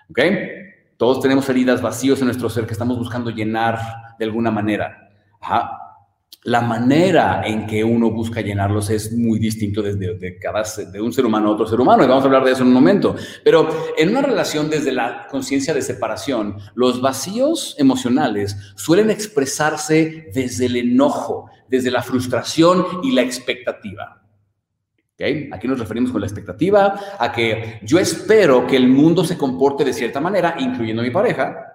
¿Ok? 0.08 0.20
Todos 0.96 1.20
tenemos 1.20 1.48
heridas, 1.48 1.82
vacíos 1.82 2.20
en 2.20 2.26
nuestro 2.26 2.48
ser 2.48 2.64
que 2.66 2.72
estamos 2.72 2.98
buscando 2.98 3.30
llenar 3.30 3.78
de 4.18 4.24
alguna 4.24 4.50
manera. 4.50 5.10
La 6.44 6.60
manera 6.60 7.42
en 7.44 7.66
que 7.66 7.82
uno 7.82 8.10
busca 8.12 8.40
llenarlos 8.40 8.90
es 8.90 9.12
muy 9.12 9.40
distinto 9.40 9.82
desde 9.82 10.14
de 10.14 10.38
cada 10.38 10.62
de 10.90 11.00
un 11.00 11.12
ser 11.12 11.26
humano 11.26 11.48
a 11.48 11.52
otro 11.52 11.66
ser 11.66 11.80
humano 11.80 12.04
y 12.04 12.06
vamos 12.06 12.22
a 12.22 12.26
hablar 12.26 12.44
de 12.44 12.52
eso 12.52 12.62
en 12.62 12.68
un 12.68 12.74
momento. 12.74 13.16
Pero 13.42 13.68
en 13.98 14.10
una 14.10 14.22
relación 14.22 14.70
desde 14.70 14.92
la 14.92 15.26
conciencia 15.28 15.74
de 15.74 15.82
separación, 15.82 16.58
los 16.74 17.00
vacíos 17.00 17.74
emocionales 17.78 18.56
suelen 18.76 19.10
expresarse 19.10 20.30
desde 20.32 20.66
el 20.66 20.76
enojo, 20.76 21.50
desde 21.68 21.90
la 21.90 22.02
frustración 22.02 22.86
y 23.02 23.10
la 23.12 23.22
expectativa. 23.22 24.22
Aquí 25.52 25.66
nos 25.66 25.80
referimos 25.80 26.12
con 26.12 26.20
la 26.20 26.28
expectativa 26.28 27.00
a 27.18 27.32
que 27.32 27.80
yo 27.82 27.98
espero 27.98 28.64
que 28.68 28.76
el 28.76 28.86
mundo 28.86 29.24
se 29.24 29.36
comporte 29.36 29.84
de 29.84 29.92
cierta 29.92 30.20
manera, 30.20 30.54
incluyendo 30.60 31.02
a 31.02 31.04
mi 31.04 31.10
pareja, 31.10 31.74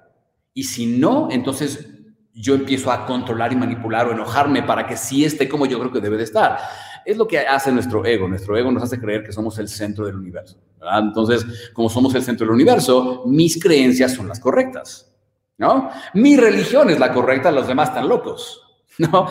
y 0.54 0.64
si 0.64 0.86
no, 0.86 1.28
entonces 1.30 1.93
yo 2.34 2.56
empiezo 2.56 2.92
a 2.92 3.06
controlar 3.06 3.54
y 3.54 3.56
manipular 3.56 4.08
o 4.08 4.12
enojarme 4.12 4.64
para 4.64 4.88
que 4.88 4.98
sí 4.98 5.24
esté 5.24 5.48
como 5.48 5.66
yo 5.66 5.80
creo 5.80 5.92
que 5.92 6.00
debe 6.00 6.18
de 6.18 6.24
estar. 6.24 6.58
Es 7.06 7.18
lo 7.18 7.28
que 7.28 7.40
hace 7.40 7.72
nuestro 7.72 8.06
ego. 8.06 8.28
Nuestro 8.28 8.58
ego 8.58 8.72
nos 8.72 8.84
hace 8.84 9.00
creer 9.00 9.24
que 9.24 9.32
somos 9.32 9.58
el 9.60 9.68
centro 9.68 10.06
del 10.06 10.16
universo. 10.16 10.58
Entonces, 10.98 11.72
como 11.74 11.90
somos 11.90 12.16
el 12.16 12.24
centro 12.24 12.46
del 12.46 12.56
universo, 12.56 13.24
mis 13.26 13.62
creencias 13.62 14.14
son 14.14 14.28
las 14.28 14.40
correctas. 14.40 15.12
¿no? 15.58 15.90
Mi 16.14 16.36
religión 16.38 16.90
es 16.90 17.00
la 17.00 17.14
correcta, 17.14 17.52
los 17.52 17.68
demás 17.68 17.90
están 17.90 18.08
locos. 18.08 18.60
¿no? 19.00 19.28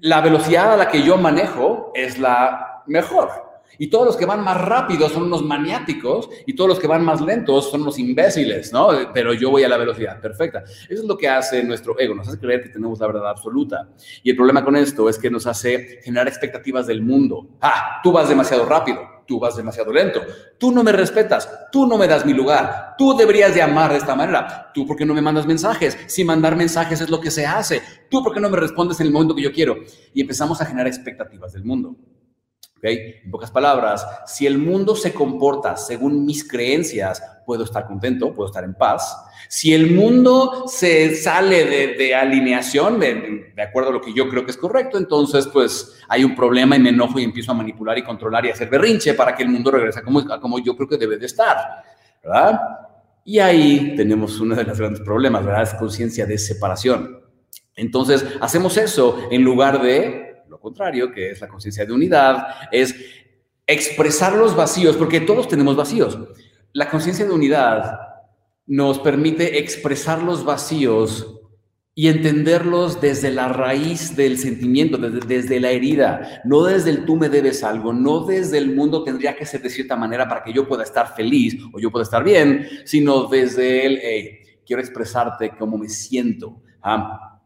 la 0.00 0.20
velocidad 0.22 0.74
a 0.74 0.76
la 0.78 0.88
que 0.88 1.02
yo 1.02 1.16
manejo 1.16 1.92
es 1.94 2.18
la 2.18 2.82
mejor. 2.86 3.30
Y 3.78 3.88
todos 3.88 4.06
los 4.06 4.16
que 4.16 4.26
van 4.26 4.42
más 4.42 4.60
rápido 4.60 5.08
son 5.08 5.24
unos 5.24 5.42
maniáticos 5.42 6.28
y 6.46 6.54
todos 6.54 6.68
los 6.68 6.78
que 6.78 6.86
van 6.86 7.04
más 7.04 7.20
lentos 7.20 7.70
son 7.70 7.82
unos 7.82 7.98
imbéciles, 7.98 8.72
¿no? 8.72 8.88
Pero 9.12 9.34
yo 9.34 9.50
voy 9.50 9.64
a 9.64 9.68
la 9.68 9.76
velocidad 9.76 10.20
perfecta. 10.20 10.64
Eso 10.64 11.02
es 11.02 11.04
lo 11.04 11.16
que 11.16 11.28
hace 11.28 11.62
nuestro 11.64 11.98
ego, 11.98 12.14
nos 12.14 12.28
hace 12.28 12.38
creer 12.38 12.62
que 12.62 12.68
tenemos 12.68 12.98
la 13.00 13.06
verdad 13.06 13.28
absoluta. 13.28 13.88
Y 14.22 14.30
el 14.30 14.36
problema 14.36 14.64
con 14.64 14.76
esto 14.76 15.08
es 15.08 15.18
que 15.18 15.30
nos 15.30 15.46
hace 15.46 16.00
generar 16.02 16.28
expectativas 16.28 16.86
del 16.86 17.02
mundo. 17.02 17.48
Ah, 17.60 18.00
tú 18.02 18.12
vas 18.12 18.28
demasiado 18.28 18.64
rápido, 18.64 19.00
tú 19.26 19.38
vas 19.38 19.56
demasiado 19.56 19.92
lento, 19.92 20.20
tú 20.58 20.72
no 20.72 20.82
me 20.82 20.92
respetas, 20.92 21.48
tú 21.70 21.86
no 21.86 21.96
me 21.96 22.06
das 22.06 22.26
mi 22.26 22.32
lugar, 22.32 22.94
tú 22.98 23.16
deberías 23.16 23.54
de 23.54 23.62
amar 23.62 23.90
de 23.90 23.98
esta 23.98 24.14
manera, 24.14 24.70
tú 24.74 24.86
por 24.86 24.96
qué 24.96 25.04
no 25.04 25.14
me 25.14 25.22
mandas 25.22 25.46
mensajes, 25.46 25.96
si 26.06 26.24
mandar 26.24 26.56
mensajes 26.56 27.00
es 27.00 27.10
lo 27.10 27.20
que 27.20 27.30
se 27.30 27.46
hace, 27.46 27.82
tú 28.10 28.22
por 28.22 28.34
qué 28.34 28.40
no 28.40 28.50
me 28.50 28.58
respondes 28.58 29.00
en 29.00 29.06
el 29.06 29.12
momento 29.12 29.34
que 29.34 29.42
yo 29.42 29.52
quiero. 29.52 29.76
Y 30.12 30.20
empezamos 30.20 30.60
a 30.60 30.66
generar 30.66 30.86
expectativas 30.86 31.52
del 31.52 31.64
mundo. 31.64 31.96
En 32.86 33.30
pocas 33.30 33.50
palabras, 33.50 34.06
si 34.26 34.46
el 34.46 34.58
mundo 34.58 34.94
se 34.94 35.14
comporta 35.14 35.76
según 35.76 36.26
mis 36.26 36.46
creencias, 36.46 37.22
puedo 37.46 37.64
estar 37.64 37.86
contento, 37.86 38.34
puedo 38.34 38.48
estar 38.48 38.62
en 38.62 38.74
paz. 38.74 39.16
Si 39.48 39.72
el 39.72 39.90
mundo 39.92 40.64
se 40.66 41.14
sale 41.16 41.94
de, 41.96 42.14
alineación, 42.14 43.00
de, 43.00 43.62
acuerdo 43.62 43.90
a 43.90 43.92
lo 43.92 44.00
que 44.00 44.12
yo 44.12 44.28
creo 44.28 44.44
que 44.44 44.50
es 44.50 44.56
correcto, 44.56 44.98
entonces 44.98 45.46
pues 45.46 45.98
hay 46.08 46.24
un 46.24 46.34
problema 46.34 46.76
y 46.76 46.80
me 46.80 46.90
enojo 46.90 47.18
y 47.18 47.24
empiezo 47.24 47.52
a 47.52 47.54
manipular 47.54 47.96
y 47.96 48.04
controlar 48.04 48.44
y 48.44 48.50
hacer 48.50 48.68
berrinche 48.68 49.14
para 49.14 49.34
que 49.34 49.44
el 49.44 49.48
mundo 49.48 49.70
regrese 49.70 50.02
como, 50.02 50.22
como 50.40 50.58
yo 50.58 50.76
creo 50.76 50.88
que 50.88 50.98
debe 50.98 51.16
de 51.16 51.26
estar, 51.26 51.56
¿verdad? 52.22 52.60
Y 53.24 53.38
ahí 53.38 53.94
tenemos 53.96 54.38
uno 54.40 54.54
de 54.54 54.64
los 54.64 54.78
grandes 54.78 55.00
problemas, 55.00 55.44
¿verdad? 55.44 55.62
Es 55.62 55.74
conciencia 55.74 56.26
de 56.26 56.36
separación. 56.36 57.20
Entonces, 57.76 58.24
hacemos 58.40 58.76
eso 58.76 59.26
en 59.30 59.42
lugar 59.42 59.80
de 59.80 60.23
contrario, 60.64 61.12
que 61.12 61.30
es 61.30 61.40
la 61.40 61.48
conciencia 61.48 61.84
de 61.84 61.92
unidad, 61.92 62.46
es 62.72 62.94
expresar 63.66 64.34
los 64.34 64.56
vacíos, 64.56 64.96
porque 64.96 65.20
todos 65.20 65.46
tenemos 65.46 65.76
vacíos. 65.76 66.18
La 66.72 66.88
conciencia 66.88 67.24
de 67.26 67.32
unidad 67.32 68.00
nos 68.66 68.98
permite 68.98 69.58
expresar 69.58 70.22
los 70.22 70.42
vacíos 70.44 71.42
y 71.94 72.08
entenderlos 72.08 73.00
desde 73.00 73.30
la 73.30 73.48
raíz 73.48 74.16
del 74.16 74.38
sentimiento, 74.38 74.96
desde, 74.96 75.20
desde, 75.20 75.60
la 75.60 75.70
herida, 75.70 76.42
no 76.44 76.64
desde 76.64 76.90
el 76.90 77.04
tú 77.04 77.14
me 77.16 77.28
debes 77.28 77.62
algo, 77.62 77.92
no 77.92 78.24
desde 78.24 78.58
el 78.58 78.74
mundo 78.74 79.04
tendría 79.04 79.36
que 79.36 79.46
ser 79.46 79.62
de 79.62 79.70
cierta 79.70 79.94
manera 79.94 80.26
para 80.26 80.42
que 80.42 80.52
yo 80.52 80.66
pueda 80.66 80.82
estar 80.82 81.14
feliz 81.14 81.56
o 81.72 81.78
yo 81.78 81.92
pueda 81.92 82.02
estar 82.02 82.24
bien, 82.24 82.66
sino 82.84 83.26
desde 83.26 83.86
el, 83.86 84.38
quiero 84.66 84.80
expresarte 84.80 85.52
cómo 85.56 85.76
me 85.76 85.88
siento. 85.88 86.62
Ah, 86.82 87.38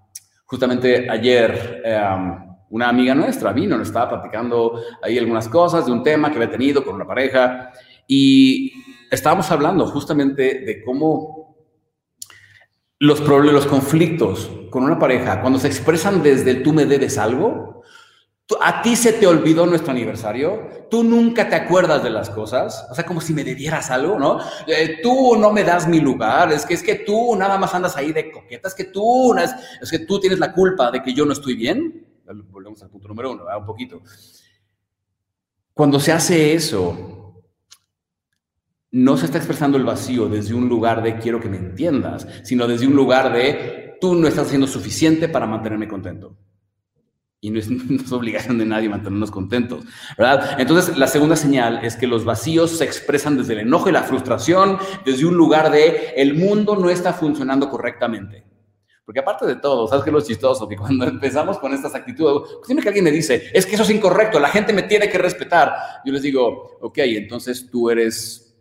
justamente 0.47 1.11
ayer... 1.11 1.83
Em, 1.85 2.48
una 2.71 2.89
amiga 2.89 3.15
nuestra 3.15 3.53
vino, 3.53 3.77
nos 3.77 3.89
estaba 3.89 4.09
platicando 4.11 4.81
ahí 5.03 5.19
algunas 5.19 5.49
cosas 5.49 5.87
de 5.87 5.93
un 5.93 6.03
tema 6.03 6.31
que 6.31 6.37
había 6.37 6.51
tenido 6.51 6.85
con 6.85 6.95
una 6.95 7.07
pareja 7.07 7.71
y 8.07 8.73
estábamos 9.11 9.51
hablando 9.51 9.87
justamente 9.87 10.61
de 10.61 10.83
cómo 10.85 11.57
los 12.99 13.21
problemas, 13.21 13.65
los 13.65 13.67
conflictos 13.67 14.51
con 14.71 14.85
una 14.85 14.99
pareja, 14.99 15.41
cuando 15.41 15.59
se 15.59 15.69
expresan 15.69 16.23
desde 16.23 16.57
tú 16.57 16.73
me 16.73 16.85
debes 16.85 17.17
algo, 17.17 17.83
a 18.61 18.81
ti 18.83 18.97
se 18.97 19.13
te 19.13 19.27
olvidó 19.27 19.67
nuestro 19.67 19.93
aniversario, 19.93 20.87
tú 20.91 21.05
nunca 21.05 21.49
te 21.49 21.55
acuerdas 21.55 22.03
de 22.03 22.11
las 22.11 22.31
cosas, 22.31 22.87
o 22.91 22.95
sea, 22.95 23.05
como 23.05 23.21
si 23.21 23.35
me 23.35 23.45
debieras 23.45 23.91
algo, 23.91 24.19
¿no? 24.19 24.39
Eh, 24.67 25.01
tú 25.03 25.37
no 25.37 25.53
me 25.53 25.65
das 25.65 25.87
mi 25.87 26.01
lugar, 26.01 26.51
es 26.53 26.65
que 26.65 26.75
es 26.75 26.83
que 26.83 26.97
tú 26.97 27.37
nada 27.37 27.59
más 27.59 27.75
andas 27.75 27.97
ahí 27.97 28.13
de 28.13 28.31
coqueta, 28.31 28.69
es 28.69 28.75
que 28.75 28.85
tú, 28.85 29.35
es, 29.37 29.55
es 29.83 29.91
que 29.91 30.01
tú 30.01 30.19
tienes 30.19 30.39
la 30.39 30.53
culpa 30.53 30.91
de 30.91 31.03
que 31.03 31.13
yo 31.13 31.27
no 31.27 31.33
estoy 31.33 31.55
bien 31.55 32.07
volvemos 32.49 32.83
al 32.83 32.91
punto 32.91 33.09
número 33.09 33.33
uno, 33.33 33.45
un 33.59 33.67
poquito. 33.67 34.03
Cuando 35.73 36.01
se 36.01 36.13
hace 36.13 36.55
eso, 36.55 37.43
no 38.91 39.17
se 39.17 39.27
está 39.27 39.39
expresando 39.39 39.77
el 39.77 39.85
vacío 39.85 40.29
desde 40.29 40.55
un 40.55 40.69
lugar 40.69 41.03
de 41.03 41.19
quiero 41.19 41.41
que 41.41 41.49
me 41.49 41.59
entiendas, 41.59 42.27
sino 42.43 42.67
desde 42.67 42.87
un 42.87 42.97
lugar 42.97 43.33
de 43.33 43.97
tú 44.01 44.15
no 44.15 44.29
estás 44.29 44.47
haciendo 44.47 44.67
suficiente 44.67 45.29
para 45.29 45.47
mantenerme 45.47 45.89
contento. 45.89 46.37
Y 47.41 47.51
no 47.53 47.61
es, 47.61 47.69
obligación 48.11 48.59
de 48.59 48.67
nadie 48.67 48.89
mantenernos 48.89 49.31
contentos, 49.31 49.85
¿verdad? 50.17 50.61
Entonces, 50.61 50.97
la 50.97 51.07
segunda 51.07 51.37
señal 51.37 51.85
es 51.85 51.97
que 51.97 52.09
los 52.09 52.25
vacíos 52.25 52.79
se 52.79 52.85
expresan 52.85 53.37
desde 53.37 53.53
el 53.53 53.61
enojo 53.61 53.89
y 53.89 53.93
la 53.93 54.03
frustración, 54.03 54.79
desde 55.05 55.27
un 55.27 55.37
lugar 55.37 55.71
de 55.71 56.15
el 56.17 56.35
mundo 56.35 56.77
no 56.77 56.91
está 56.91 57.13
funcionando 57.13 57.69
correctamente. 57.69 58.45
Porque 59.09 59.21
aparte 59.21 59.47
de 59.47 59.57
todo, 59.57 59.89
¿sabes 59.89 60.05
qué 60.05 60.11
es 60.11 60.15
lo 60.15 60.21
chistoso? 60.21 60.69
Que 60.69 60.77
cuando 60.77 61.07
empezamos 61.07 61.59
con 61.59 61.73
estas 61.73 61.95
actitudes, 61.95 62.47
siempre 62.63 62.83
que 62.83 62.91
alguien 62.91 63.07
me 63.07 63.11
dice, 63.11 63.49
es 63.55 63.65
que 63.65 63.75
eso 63.75 63.83
es 63.83 63.89
incorrecto, 63.89 64.39
la 64.39 64.51
gente 64.51 64.75
me 64.75 64.83
tiene 64.83 65.09
que 65.09 65.17
respetar, 65.17 65.73
yo 66.05 66.13
les 66.13 66.21
digo, 66.21 66.77
ok, 66.83 66.99
entonces 66.99 67.71
tú 67.71 67.89
eres 67.89 68.55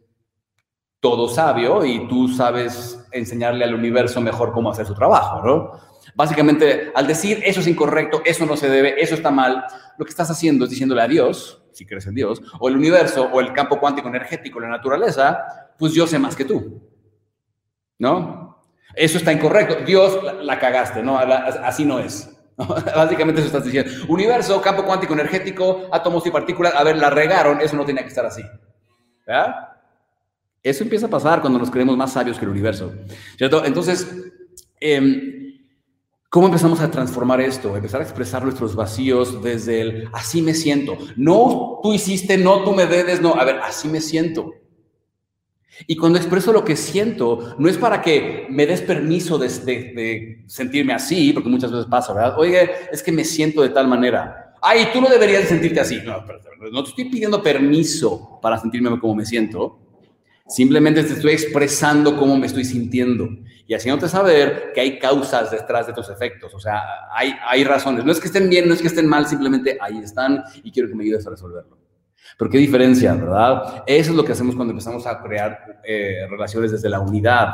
todo 1.01 1.27
sabio 1.27 1.83
y 1.83 2.07
tú 2.07 2.29
sabes 2.29 2.97
enseñarle 3.11 3.65
al 3.65 3.75
universo 3.75 4.21
mejor 4.21 4.53
cómo 4.53 4.71
hacer 4.71 4.85
su 4.85 4.95
trabajo, 4.95 5.45
¿no? 5.45 5.71
Básicamente, 6.15 6.93
al 6.95 7.07
decir 7.07 7.41
eso 7.43 7.59
es 7.59 7.67
incorrecto, 7.67 8.21
eso 8.23 8.45
no 8.45 8.55
se 8.55 8.69
debe, 8.69 9.03
eso 9.03 9.15
está 9.15 9.31
mal, 9.31 9.65
lo 9.97 10.05
que 10.05 10.11
estás 10.11 10.31
haciendo 10.31 10.63
es 10.63 10.69
diciéndole 10.69 11.01
a 11.01 11.09
Dios, 11.09 11.61
si 11.73 11.85
crees 11.85 12.07
en 12.07 12.15
Dios, 12.15 12.41
o 12.57 12.69
el 12.69 12.77
universo, 12.77 13.29
o 13.33 13.41
el 13.41 13.51
campo 13.51 13.81
cuántico 13.81 14.07
energético, 14.07 14.61
la 14.61 14.69
naturaleza, 14.69 15.39
pues 15.77 15.91
yo 15.91 16.07
sé 16.07 16.17
más 16.17 16.37
que 16.37 16.45
tú, 16.45 16.81
¿no? 17.99 18.46
Eso 18.97 19.19
está 19.19 19.31
incorrecto. 19.31 19.75
Dios 19.85 20.19
la, 20.41 20.59
cagaste, 20.59 21.03
¿no? 21.03 21.17
así 21.17 21.85
no 21.85 21.99
es. 21.99 22.29
Básicamente 22.57 23.41
eso 23.41 23.47
estás 23.47 23.63
diciendo. 23.63 23.91
Universo, 24.07 24.59
campo 24.59 24.83
cuántico 24.83 25.13
energético, 25.13 25.87
átomos 25.91 26.25
y 26.25 26.31
partículas, 26.31 26.73
a 26.75 26.83
ver, 26.83 26.97
la 26.97 27.11
regaron, 27.11 27.61
eso 27.61 27.75
no 27.75 27.85
tenía 27.85 28.01
que 28.01 28.09
estar 28.09 28.25
así. 28.25 28.41
¿verdad? 29.25 29.55
Eso 30.63 30.83
empieza 30.83 31.05
a 31.05 31.09
pasar 31.09 31.41
cuando 31.41 31.59
nos 31.59 31.69
creemos 31.69 31.95
más 31.95 32.13
sabios 32.13 32.39
que 32.39 32.45
el 32.45 32.51
universo. 32.51 32.91
¿Cierto? 33.37 33.63
Entonces, 33.63 34.07
em, 34.79 35.61
¿cómo 36.29 36.47
empezamos 36.47 36.81
a 36.81 36.89
transformar 36.89 37.39
esto? 37.39 37.75
Empezar 37.75 38.01
a 38.01 38.03
expresar 38.03 38.43
nuestros 38.43 38.75
vacíos 38.75 39.43
desde 39.43 39.81
el 39.81 40.09
así 40.11 40.41
me 40.41 40.55
siento. 40.55 40.97
No 41.15 41.79
tú 41.83 41.93
hiciste, 41.93 42.39
no 42.39 42.63
tú 42.63 42.73
me 42.73 42.87
debes, 42.87 43.21
no. 43.21 43.35
A 43.35 43.45
ver, 43.45 43.59
así 43.59 43.87
me 43.87 44.01
siento. 44.01 44.51
Y 45.85 45.95
cuando 45.95 46.17
expreso 46.17 46.51
lo 46.51 46.65
que 46.65 46.75
siento, 46.75 47.55
no 47.59 47.69
es 47.69 47.77
para 47.77 48.01
que 48.01 48.47
me 48.49 48.65
des 48.65 48.81
permiso 48.81 49.37
de, 49.37 50.43
sentirme 50.47 50.93
así, 50.93 51.33
porque 51.33 51.49
muchas 51.49 51.71
veces 51.71 51.85
pasa, 51.85 52.13
¿verdad? 52.13 52.39
Oye, 52.39 52.69
es 52.91 53.03
que 53.03 53.11
me 53.11 53.23
siento 53.23 53.61
de 53.61 53.69
tal 53.69 53.87
manera. 53.87 54.55
Ay, 54.61 54.87
tú 54.91 55.01
no 55.01 55.07
deberías 55.07 55.47
sentirte 55.47 55.79
así. 55.79 55.99
No, 56.03 56.23
no 56.71 56.83
te 56.83 56.89
estoy 56.89 57.05
pidiendo 57.05 57.43
permiso 57.43 58.39
para 58.41 58.57
sentirme 58.57 58.99
como 58.99 59.15
me 59.15 59.25
siento. 59.25 59.79
Simplemente 60.47 61.03
te 61.03 61.13
estoy 61.13 61.33
expresando 61.33 62.17
cómo 62.17 62.37
me 62.37 62.47
estoy 62.47 62.63
sintiendo 62.63 63.29
y 63.67 63.73
haciéndote 63.73 64.07
saber 64.07 64.71
que 64.73 64.79
hay 64.79 64.97
causas 64.97 65.51
detrás 65.51 65.85
de 65.85 65.91
estos 65.91 66.09
efectos. 66.09 66.53
O 66.55 66.59
sea, 66.59 66.81
hay 67.13 67.63
razones. 67.65 68.03
No 68.03 68.11
es 68.11 68.19
que 68.19 68.27
estén 68.27 68.49
bien, 68.49 68.67
no 68.67 68.73
es 68.73 68.81
que 68.81 68.87
estén 68.87 69.07
mal, 69.07 69.27
simplemente 69.27 69.77
ahí 69.79 69.99
están 69.99 70.43
y 70.63 70.71
quiero 70.71 70.89
que 70.89 70.95
me 70.95 71.03
ayudes 71.03 71.27
a 71.27 71.29
resolverlo. 71.29 71.86
Pero 72.37 72.51
qué 72.51 72.57
diferencia, 72.57 73.13
¿verdad? 73.13 73.83
Eso 73.85 74.11
es 74.11 74.17
lo 74.17 74.23
que 74.23 74.31
hacemos 74.31 74.55
cuando 74.55 74.71
empezamos 74.71 75.05
a 75.05 75.21
crear 75.21 75.81
eh, 75.83 76.27
relaciones 76.29 76.71
desde 76.71 76.89
la 76.89 76.99
unidad, 76.99 77.53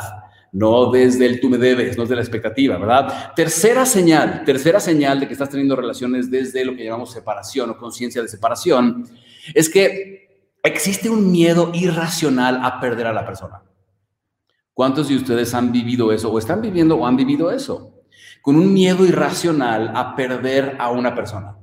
no 0.54 0.92
desde 0.92 1.26
el 1.26 1.40
tú 1.40 1.50
me 1.50 1.58
debes, 1.58 1.98
no 1.98 2.04
desde 2.04 2.16
la 2.16 2.22
expectativa, 2.22 2.78
¿verdad? 2.78 3.34
Tercera 3.36 3.86
señal, 3.86 4.44
tercera 4.46 4.80
señal 4.80 5.20
de 5.20 5.28
que 5.28 5.34
estás 5.34 5.50
teniendo 5.50 5.76
relaciones 5.76 6.30
desde 6.30 6.64
lo 6.64 6.76
que 6.76 6.86
llamamos 6.86 7.12
separación 7.12 7.72
o 7.72 7.78
conciencia 7.78 8.22
de 8.22 8.28
separación, 8.28 9.06
es 9.54 9.70
que 9.70 10.48
existe 10.62 11.10
un 11.10 11.32
miedo 11.32 11.72
irracional 11.74 12.60
a 12.64 12.80
perder 12.80 13.08
a 13.08 13.14
la 13.14 13.26
persona. 13.26 13.62
¿Cuántos 14.74 15.08
de 15.10 15.16
ustedes 15.16 15.54
han 15.54 15.72
vivido 15.72 16.12
eso 16.12 16.32
o 16.32 16.40
están 16.40 16.62
viviendo 16.62 16.96
o 16.96 17.06
han 17.06 17.16
vivido 17.16 17.52
eso? 17.52 18.02
Con 18.42 18.56
un 18.56 18.74
miedo 18.74 19.06
irracional 19.06 19.92
a 19.96 20.16
perder 20.16 20.76
a 20.80 20.90
una 20.92 21.16
persona, 21.16 21.58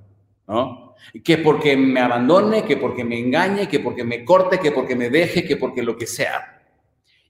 ¿no? 0.46 0.89
Que 1.24 1.38
porque 1.38 1.76
me 1.76 2.00
abandone, 2.00 2.64
que 2.64 2.76
porque 2.76 3.04
me 3.04 3.18
engañe, 3.18 3.68
que 3.68 3.80
porque 3.80 4.04
me 4.04 4.24
corte, 4.24 4.58
que 4.58 4.72
porque 4.72 4.96
me 4.96 5.10
deje, 5.10 5.44
que 5.44 5.56
porque 5.56 5.82
lo 5.82 5.96
que 5.96 6.06
sea. 6.06 6.62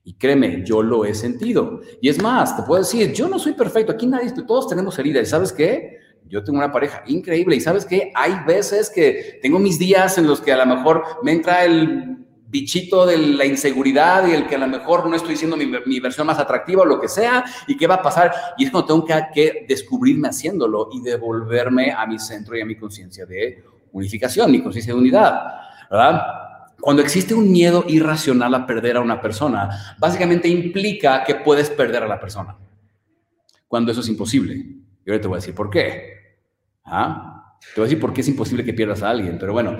Y 0.05 0.15
créeme, 0.15 0.63
yo 0.65 0.83
lo 0.83 1.05
he 1.05 1.15
sentido. 1.15 1.81
Y 2.01 2.09
es 2.09 2.23
más, 2.23 2.57
te 2.57 2.63
puedo 2.63 2.83
decir, 2.83 3.13
yo 3.13 3.29
no 3.29 3.39
soy 3.39 3.53
perfecto, 3.53 3.93
aquí 3.93 4.07
nadie, 4.07 4.33
todos 4.47 4.69
tenemos 4.69 4.99
heridas. 4.99 5.29
¿Y 5.29 5.31
sabes 5.31 5.53
qué? 5.53 5.99
Yo 6.27 6.45
tengo 6.45 6.59
una 6.59 6.73
pareja 6.73 7.03
increíble 7.07 7.57
y 7.57 7.61
sabes 7.61 7.85
qué? 7.85 8.13
Hay 8.15 8.35
veces 8.47 8.91
que 8.91 9.41
tengo 9.43 9.59
mis 9.59 9.79
días 9.79 10.17
en 10.17 10.27
los 10.27 10.41
que 10.41 10.53
a 10.53 10.65
lo 10.65 10.77
mejor 10.77 11.05
me 11.23 11.33
entra 11.33 11.65
el 11.65 12.19
bichito 12.51 13.07
de 13.07 13.17
la 13.17 13.45
inseguridad 13.45 14.27
y 14.27 14.33
el 14.33 14.47
que 14.47 14.57
a 14.57 14.59
lo 14.59 14.67
mejor 14.67 15.09
no 15.09 15.15
estoy 15.15 15.37
siendo 15.37 15.57
mi, 15.57 16.01
versión 16.01 16.27
más 16.27 16.39
atractiva 16.39 16.83
o 16.83 16.85
lo 16.85 17.01
que 17.01 17.09
sea, 17.09 17.45
y 17.67 17.77
qué 17.77 17.87
va 17.87 17.97
a 17.97 18.03
pasar. 18.03 18.33
Y 18.59 18.65
es 18.65 18.71
cuando 18.71 18.87
tengo 18.87 19.05
que, 19.05 19.15
que 19.33 19.67
descubrirme 19.69 20.29
haciéndolo 20.29 20.89
y 20.93 21.01
devolverme 21.01 21.93
a 21.93 22.07
mi 22.07 22.19
centro 22.19 22.57
y 22.57 22.61
a 22.61 22.67
mi 22.67 22.77
conciencia 22.77 23.25
de 23.25 23.65
unificación, 23.93 24.51
mi 24.51 24.63
conciencia 24.63 24.93
de 24.93 24.99
unidad, 24.99 25.41
¿verdad? 25.91 26.23
Cuando 26.81 27.03
existe 27.03 27.35
un 27.35 27.53
miedo 27.53 27.85
irracional 27.89 28.55
a 28.55 28.67
perder 28.67 28.97
a 28.97 29.01
una 29.01 29.21
persona, 29.21 29.97
básicamente 29.99 30.49
implica 30.49 31.23
que 31.25 31.35
puedes 31.37 31.69
perder 31.71 32.03
a 32.03 32.09
la 32.09 32.19
persona. 32.19 32.57
Cuando 33.69 33.93
eso 33.93 34.01
es 34.01 34.09
imposible. 34.09 34.55
Y 34.55 35.11
ahora 35.11 35.21
te 35.21 35.29
voy 35.29 35.37
a 35.37 35.41
decir 35.41 35.55
por 35.55 35.69
qué. 35.69 36.39
¿Ah? 36.85 37.30
Te 37.75 37.81
voy 37.81 37.85
a 37.85 37.89
decir 37.89 38.01
por 38.01 38.13
qué 38.13 38.23
es 38.23 38.29
imposible 38.29 38.65
que 38.65 38.73
pierdas 38.73 39.03
a 39.03 39.11
alguien. 39.11 39.39
Pero 39.39 39.53
bueno, 39.53 39.77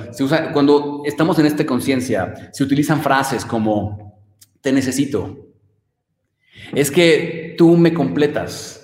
cuando 0.53 1.03
estamos 1.05 1.39
en 1.39 1.47
esta 1.47 1.67
conciencia, 1.67 2.51
se 2.53 2.65
utilizan 2.65 3.03
frases 3.03 3.45
como 3.45 4.21
te 4.61 4.73
necesito. 4.73 5.49
Es 6.73 6.91
que 6.91 7.55
tú 7.57 7.77
me 7.77 7.93
completas. 7.93 8.77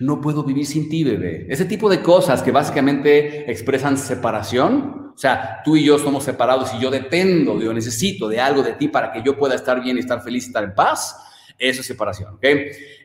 No 0.00 0.20
puedo 0.20 0.42
vivir 0.42 0.66
sin 0.66 0.88
ti, 0.88 1.04
bebé. 1.04 1.46
Ese 1.48 1.64
tipo 1.64 1.88
de 1.88 2.00
cosas 2.00 2.42
que 2.42 2.50
básicamente 2.50 3.50
expresan 3.50 3.96
separación 3.96 5.04
o 5.14 5.18
sea, 5.18 5.60
tú 5.64 5.76
y 5.76 5.84
yo 5.84 5.96
somos 5.98 6.24
separados 6.24 6.72
y 6.74 6.80
yo 6.80 6.90
dependo, 6.90 7.60
yo 7.60 7.72
necesito 7.72 8.28
de 8.28 8.40
algo 8.40 8.62
de 8.64 8.72
ti 8.72 8.88
para 8.88 9.12
que 9.12 9.22
yo 9.22 9.38
pueda 9.38 9.54
estar 9.54 9.80
bien, 9.80 9.96
estar 9.96 10.20
feliz, 10.22 10.46
estar 10.46 10.64
en 10.64 10.74
paz. 10.74 11.16
Eso 11.56 11.82
es 11.82 11.86
separación, 11.86 12.34
¿ok? 12.34 12.44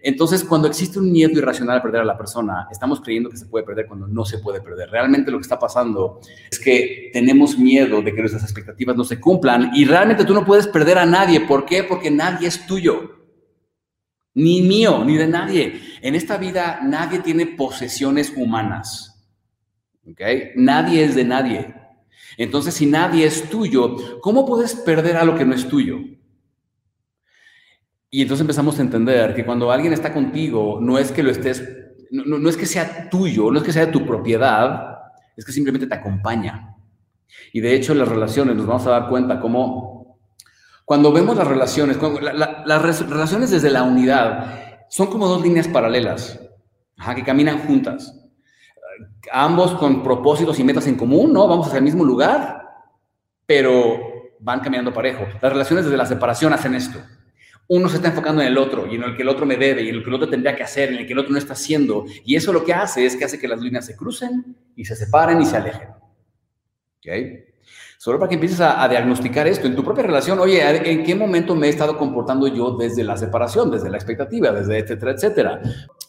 Entonces, 0.01 0.43
cuando 0.43 0.67
existe 0.67 0.97
un 0.97 1.11
miedo 1.11 1.33
irracional 1.33 1.77
a 1.77 1.81
perder 1.83 2.01
a 2.01 2.05
la 2.05 2.17
persona, 2.17 2.67
estamos 2.71 2.99
creyendo 2.99 3.29
que 3.29 3.37
se 3.37 3.45
puede 3.45 3.63
perder 3.63 3.85
cuando 3.85 4.07
no 4.07 4.25
se 4.25 4.39
puede 4.39 4.59
perder. 4.59 4.89
Realmente 4.89 5.29
lo 5.29 5.37
que 5.37 5.43
está 5.43 5.59
pasando 5.59 6.19
es 6.49 6.59
que 6.59 7.11
tenemos 7.13 7.57
miedo 7.57 8.01
de 8.01 8.13
que 8.13 8.19
nuestras 8.21 8.43
expectativas 8.43 8.95
no 8.95 9.03
se 9.03 9.19
cumplan 9.19 9.71
y 9.75 9.85
realmente 9.85 10.25
tú 10.25 10.33
no 10.33 10.45
puedes 10.45 10.67
perder 10.67 10.97
a 10.97 11.05
nadie. 11.05 11.41
¿Por 11.41 11.65
qué? 11.65 11.83
Porque 11.83 12.09
nadie 12.09 12.47
es 12.47 12.65
tuyo. 12.65 13.17
Ni 14.33 14.61
mío, 14.61 15.03
ni 15.05 15.15
de 15.15 15.27
nadie. 15.27 15.81
En 16.01 16.15
esta 16.15 16.37
vida 16.37 16.79
nadie 16.81 17.19
tiene 17.19 17.45
posesiones 17.45 18.33
humanas. 18.35 19.27
¿Ok? 20.09 20.21
Nadie 20.55 21.03
es 21.03 21.13
de 21.13 21.23
nadie. 21.23 21.75
Entonces, 22.37 22.73
si 22.73 22.87
nadie 22.87 23.27
es 23.27 23.49
tuyo, 23.49 24.19
¿cómo 24.21 24.45
puedes 24.45 24.73
perder 24.73 25.17
a 25.17 25.25
lo 25.25 25.35
que 25.35 25.45
no 25.45 25.53
es 25.53 25.67
tuyo? 25.67 25.99
Y 28.09 28.21
entonces 28.21 28.41
empezamos 28.41 28.79
a 28.79 28.81
entender 28.81 29.35
que 29.35 29.45
cuando 29.45 29.71
alguien 29.71 29.93
está 29.93 30.13
contigo, 30.13 30.79
no 30.81 30.97
es 30.97 31.11
que 31.11 31.23
lo 31.23 31.29
estés, 31.31 31.63
no, 32.11 32.49
es 32.49 32.57
que 32.57 32.65
sea 32.65 33.09
tuyo, 33.09 33.51
no 33.51 33.59
es 33.59 33.63
que 33.63 33.71
sea 33.71 33.85
de 33.85 33.91
tu 33.91 34.05
propiedad, 34.05 34.97
es 35.37 35.45
que 35.45 35.51
simplemente 35.51 35.87
te 35.87 35.95
acompaña. 35.95 36.75
Y 37.53 37.61
de 37.61 37.75
hecho, 37.75 37.93
las 37.93 38.07
relaciones 38.07 38.55
nos 38.55 38.65
vamos 38.65 38.85
a 38.87 38.91
dar 38.91 39.09
cuenta 39.09 39.39
cómo 39.39 40.19
cuando 40.85 41.11
vemos 41.11 41.37
las 41.37 41.47
relaciones, 41.47 41.99
las 42.65 42.99
relaciones 43.07 43.51
desde 43.51 43.69
la 43.69 43.83
unidad 43.83 44.85
son 44.89 45.07
como 45.07 45.27
dos 45.27 45.43
líneas 45.43 45.67
paralelas 45.67 46.39
que 47.15 47.23
caminan 47.23 47.59
juntas 47.59 48.19
ambos 49.31 49.73
con 49.73 50.03
propósitos 50.03 50.59
y 50.59 50.63
metas 50.63 50.87
en 50.87 50.95
común, 50.95 51.33
¿no? 51.33 51.47
Vamos 51.47 51.67
hacia 51.67 51.77
el 51.77 51.83
mismo 51.83 52.03
lugar, 52.03 52.63
pero 53.45 53.99
van 54.39 54.59
caminando 54.61 54.93
parejo. 54.93 55.25
Las 55.41 55.51
relaciones 55.51 55.85
desde 55.85 55.97
la 55.97 56.05
separación 56.05 56.53
hacen 56.53 56.75
esto. 56.75 56.99
Uno 57.69 57.87
se 57.87 57.97
está 57.97 58.09
enfocando 58.09 58.41
en 58.41 58.47
el 58.47 58.57
otro 58.57 58.87
y 58.91 58.95
en 58.95 59.03
el 59.03 59.15
que 59.15 59.21
el 59.21 59.29
otro 59.29 59.45
me 59.45 59.55
debe 59.55 59.83
y 59.83 59.89
en 59.89 59.95
el 59.95 60.03
que 60.03 60.09
el 60.09 60.15
otro 60.15 60.27
tendría 60.27 60.55
que 60.55 60.63
hacer, 60.63 60.89
en 60.89 60.97
el 60.97 61.07
que 61.07 61.13
el 61.13 61.19
otro 61.19 61.31
no 61.31 61.37
está 61.37 61.53
haciendo. 61.53 62.05
Y 62.25 62.35
eso 62.35 62.51
lo 62.51 62.65
que 62.65 62.73
hace 62.73 63.05
es 63.05 63.15
que 63.15 63.25
hace 63.25 63.39
que 63.39 63.47
las 63.47 63.61
líneas 63.61 63.85
se 63.85 63.95
crucen 63.95 64.55
y 64.75 64.85
se 64.85 64.95
separen 64.95 65.41
y 65.41 65.45
se 65.45 65.57
alejen. 65.57 65.89
¿Ok? 66.97 67.07
Solo 67.97 68.17
para 68.17 68.29
que 68.29 68.35
empieces 68.35 68.59
a, 68.61 68.83
a, 68.83 68.87
diagnosticar 68.89 69.47
esto 69.47 69.67
en 69.67 69.75
tu 69.75 69.83
propia 69.83 70.03
relación. 70.03 70.39
Oye, 70.39 70.61
¿en 70.89 71.03
qué 71.03 71.13
momento 71.15 71.53
me 71.53 71.67
he 71.67 71.69
estado 71.69 71.97
comportando 71.97 72.47
yo 72.47 72.77
desde 72.77 73.03
la 73.03 73.17
separación, 73.17 73.69
desde 73.69 73.89
la 73.89 73.97
expectativa, 73.97 74.51
desde 74.51 74.79
etcétera, 74.79 75.11
etcétera? 75.11 75.61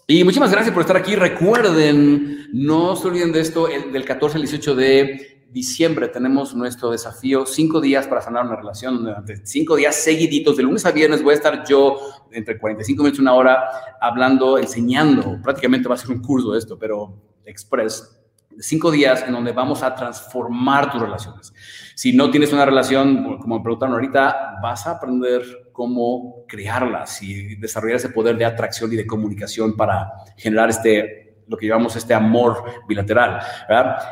Y 0.07 0.25
muchísimas 0.25 0.51
gracias 0.51 0.73
por 0.73 0.83
estar 0.83 0.97
aquí. 0.97 1.15
Recuerden, 1.15 2.49
no 2.53 2.97
se 2.97 3.07
olviden 3.07 3.33
de 3.33 3.41
esto, 3.41 3.69
el, 3.69 3.93
del 3.93 4.05
14 4.05 4.39
al 4.39 4.43
18 4.43 4.75
de 4.75 5.40
diciembre 5.53 6.09
tenemos 6.09 6.55
nuestro 6.55 6.91
desafío, 6.91 7.45
cinco 7.47 7.81
días 7.81 8.07
para 8.07 8.21
sanar 8.21 8.47
una 8.47 8.57
relación, 8.57 9.03
durante 9.03 9.45
cinco 9.47 9.77
días 9.77 9.97
seguiditos, 9.97 10.57
de 10.57 10.63
lunes 10.63 10.87
a 10.87 10.93
viernes 10.93 11.23
voy 11.23 11.33
a 11.33 11.37
estar 11.37 11.65
yo 11.67 11.99
entre 12.31 12.59
45 12.59 13.03
minutos 13.03 13.19
y 13.19 13.23
una 13.23 13.35
hora 13.35 13.59
hablando, 14.01 14.59
enseñando, 14.59 15.39
prácticamente 15.43 15.89
va 15.89 15.95
a 15.95 15.99
ser 15.99 16.11
un 16.11 16.23
curso 16.23 16.55
esto, 16.55 16.79
pero 16.79 17.15
express, 17.45 18.21
cinco 18.59 18.91
días 18.91 19.25
en 19.27 19.33
donde 19.33 19.53
vamos 19.53 19.83
a 19.83 19.95
transformar 19.95 20.91
tus 20.93 21.01
relaciones. 21.01 21.53
Si 21.95 22.13
no 22.13 22.31
tienes 22.31 22.53
una 22.53 22.65
relación, 22.65 23.39
como 23.39 23.59
me 23.59 23.63
preguntaron 23.63 23.95
ahorita, 23.95 24.59
vas 24.63 24.87
a 24.87 24.93
aprender 24.93 25.71
cómo 25.73 26.45
crearlas 26.47 27.23
y 27.23 27.57
desarrollar 27.57 27.97
ese 27.97 28.11
poder 28.11 28.37
de 28.37 28.45
atracción 28.45 28.93
y 28.93 28.97
de 28.97 29.07
comunicación 29.07 29.77
para 29.77 30.11
generar 30.37 30.71
este 30.71 31.30
lo 31.51 31.57
que 31.57 31.67
llamamos 31.67 31.97
este 31.97 32.15
amor 32.15 32.63
bilateral. 32.87 33.41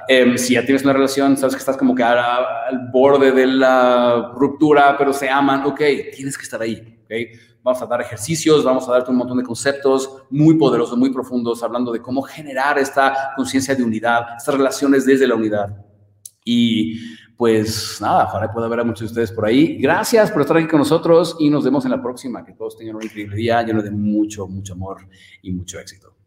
Em, 0.09 0.37
si 0.37 0.55
ya 0.55 0.65
tienes 0.65 0.83
una 0.83 0.93
relación, 0.93 1.37
sabes 1.37 1.55
que 1.55 1.61
estás 1.61 1.77
como 1.77 1.95
que 1.95 2.03
al, 2.03 2.91
borde 2.93 3.31
de 3.31 3.47
la 3.47 4.33
ruptura, 4.35 4.97
pero 4.99 5.13
se 5.13 5.31
aman, 5.31 5.65
ok, 5.65 5.81
tienes 6.15 6.37
que 6.37 6.43
estar 6.43 6.61
ahí. 6.61 6.99
Okay? 7.05 7.31
Vamos 7.63 7.81
a 7.81 7.87
dar 7.87 8.01
ejercicios, 8.01 8.65
vamos 8.65 8.89
a 8.89 8.93
darte 8.93 9.11
un 9.13 9.19
montón 9.19 9.39
de 9.39 9.45
conceptos 9.45 10.25
muy 10.31 10.57
poderosos, 10.57 10.99
muy 10.99 11.11
profundos, 11.11 11.63
hablando 11.63 11.93
de 11.93 12.03
cómo 12.03 12.23
generar 12.23 12.77
esta 12.79 13.33
conciencia 13.37 13.75
de 13.75 13.85
unidad, 13.85 14.37
estas 14.37 14.55
relaciones 14.57 15.07
desde 15.07 15.27
la 15.29 15.37
unidad. 15.37 15.77
Y 16.45 16.99
pues 17.37 18.01
nada, 18.01 18.25
ojalá 18.25 18.53
pueda 18.53 18.67
ver 18.67 18.81
a 18.81 18.85
muchos 18.85 19.03
de 19.03 19.07
ustedes 19.07 19.31
por 19.31 19.47
ahí. 19.47 19.77
Gracias 19.77 20.33
por 20.33 20.43
estar 20.43 20.57
aquí 20.57 20.67
con 20.67 20.81
nosotros 20.81 21.37
y 21.39 21.51
nos 21.51 21.63
vemos 21.63 21.85
en 21.85 21.93
la 21.93 22.03
próxima. 22.03 22.45
Que 22.45 22.55
todos 22.55 22.77
tengan 22.77 22.97
un 22.97 23.05
increíble 23.05 23.37
día 23.37 23.63
lleno 23.63 23.81
de 23.81 23.93
mucho, 23.93 24.49
mucho 24.49 24.73
amor 24.73 25.07
y 25.43 25.53
mucho 25.53 25.79
éxito. 25.79 26.18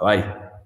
Bye. 0.00 0.57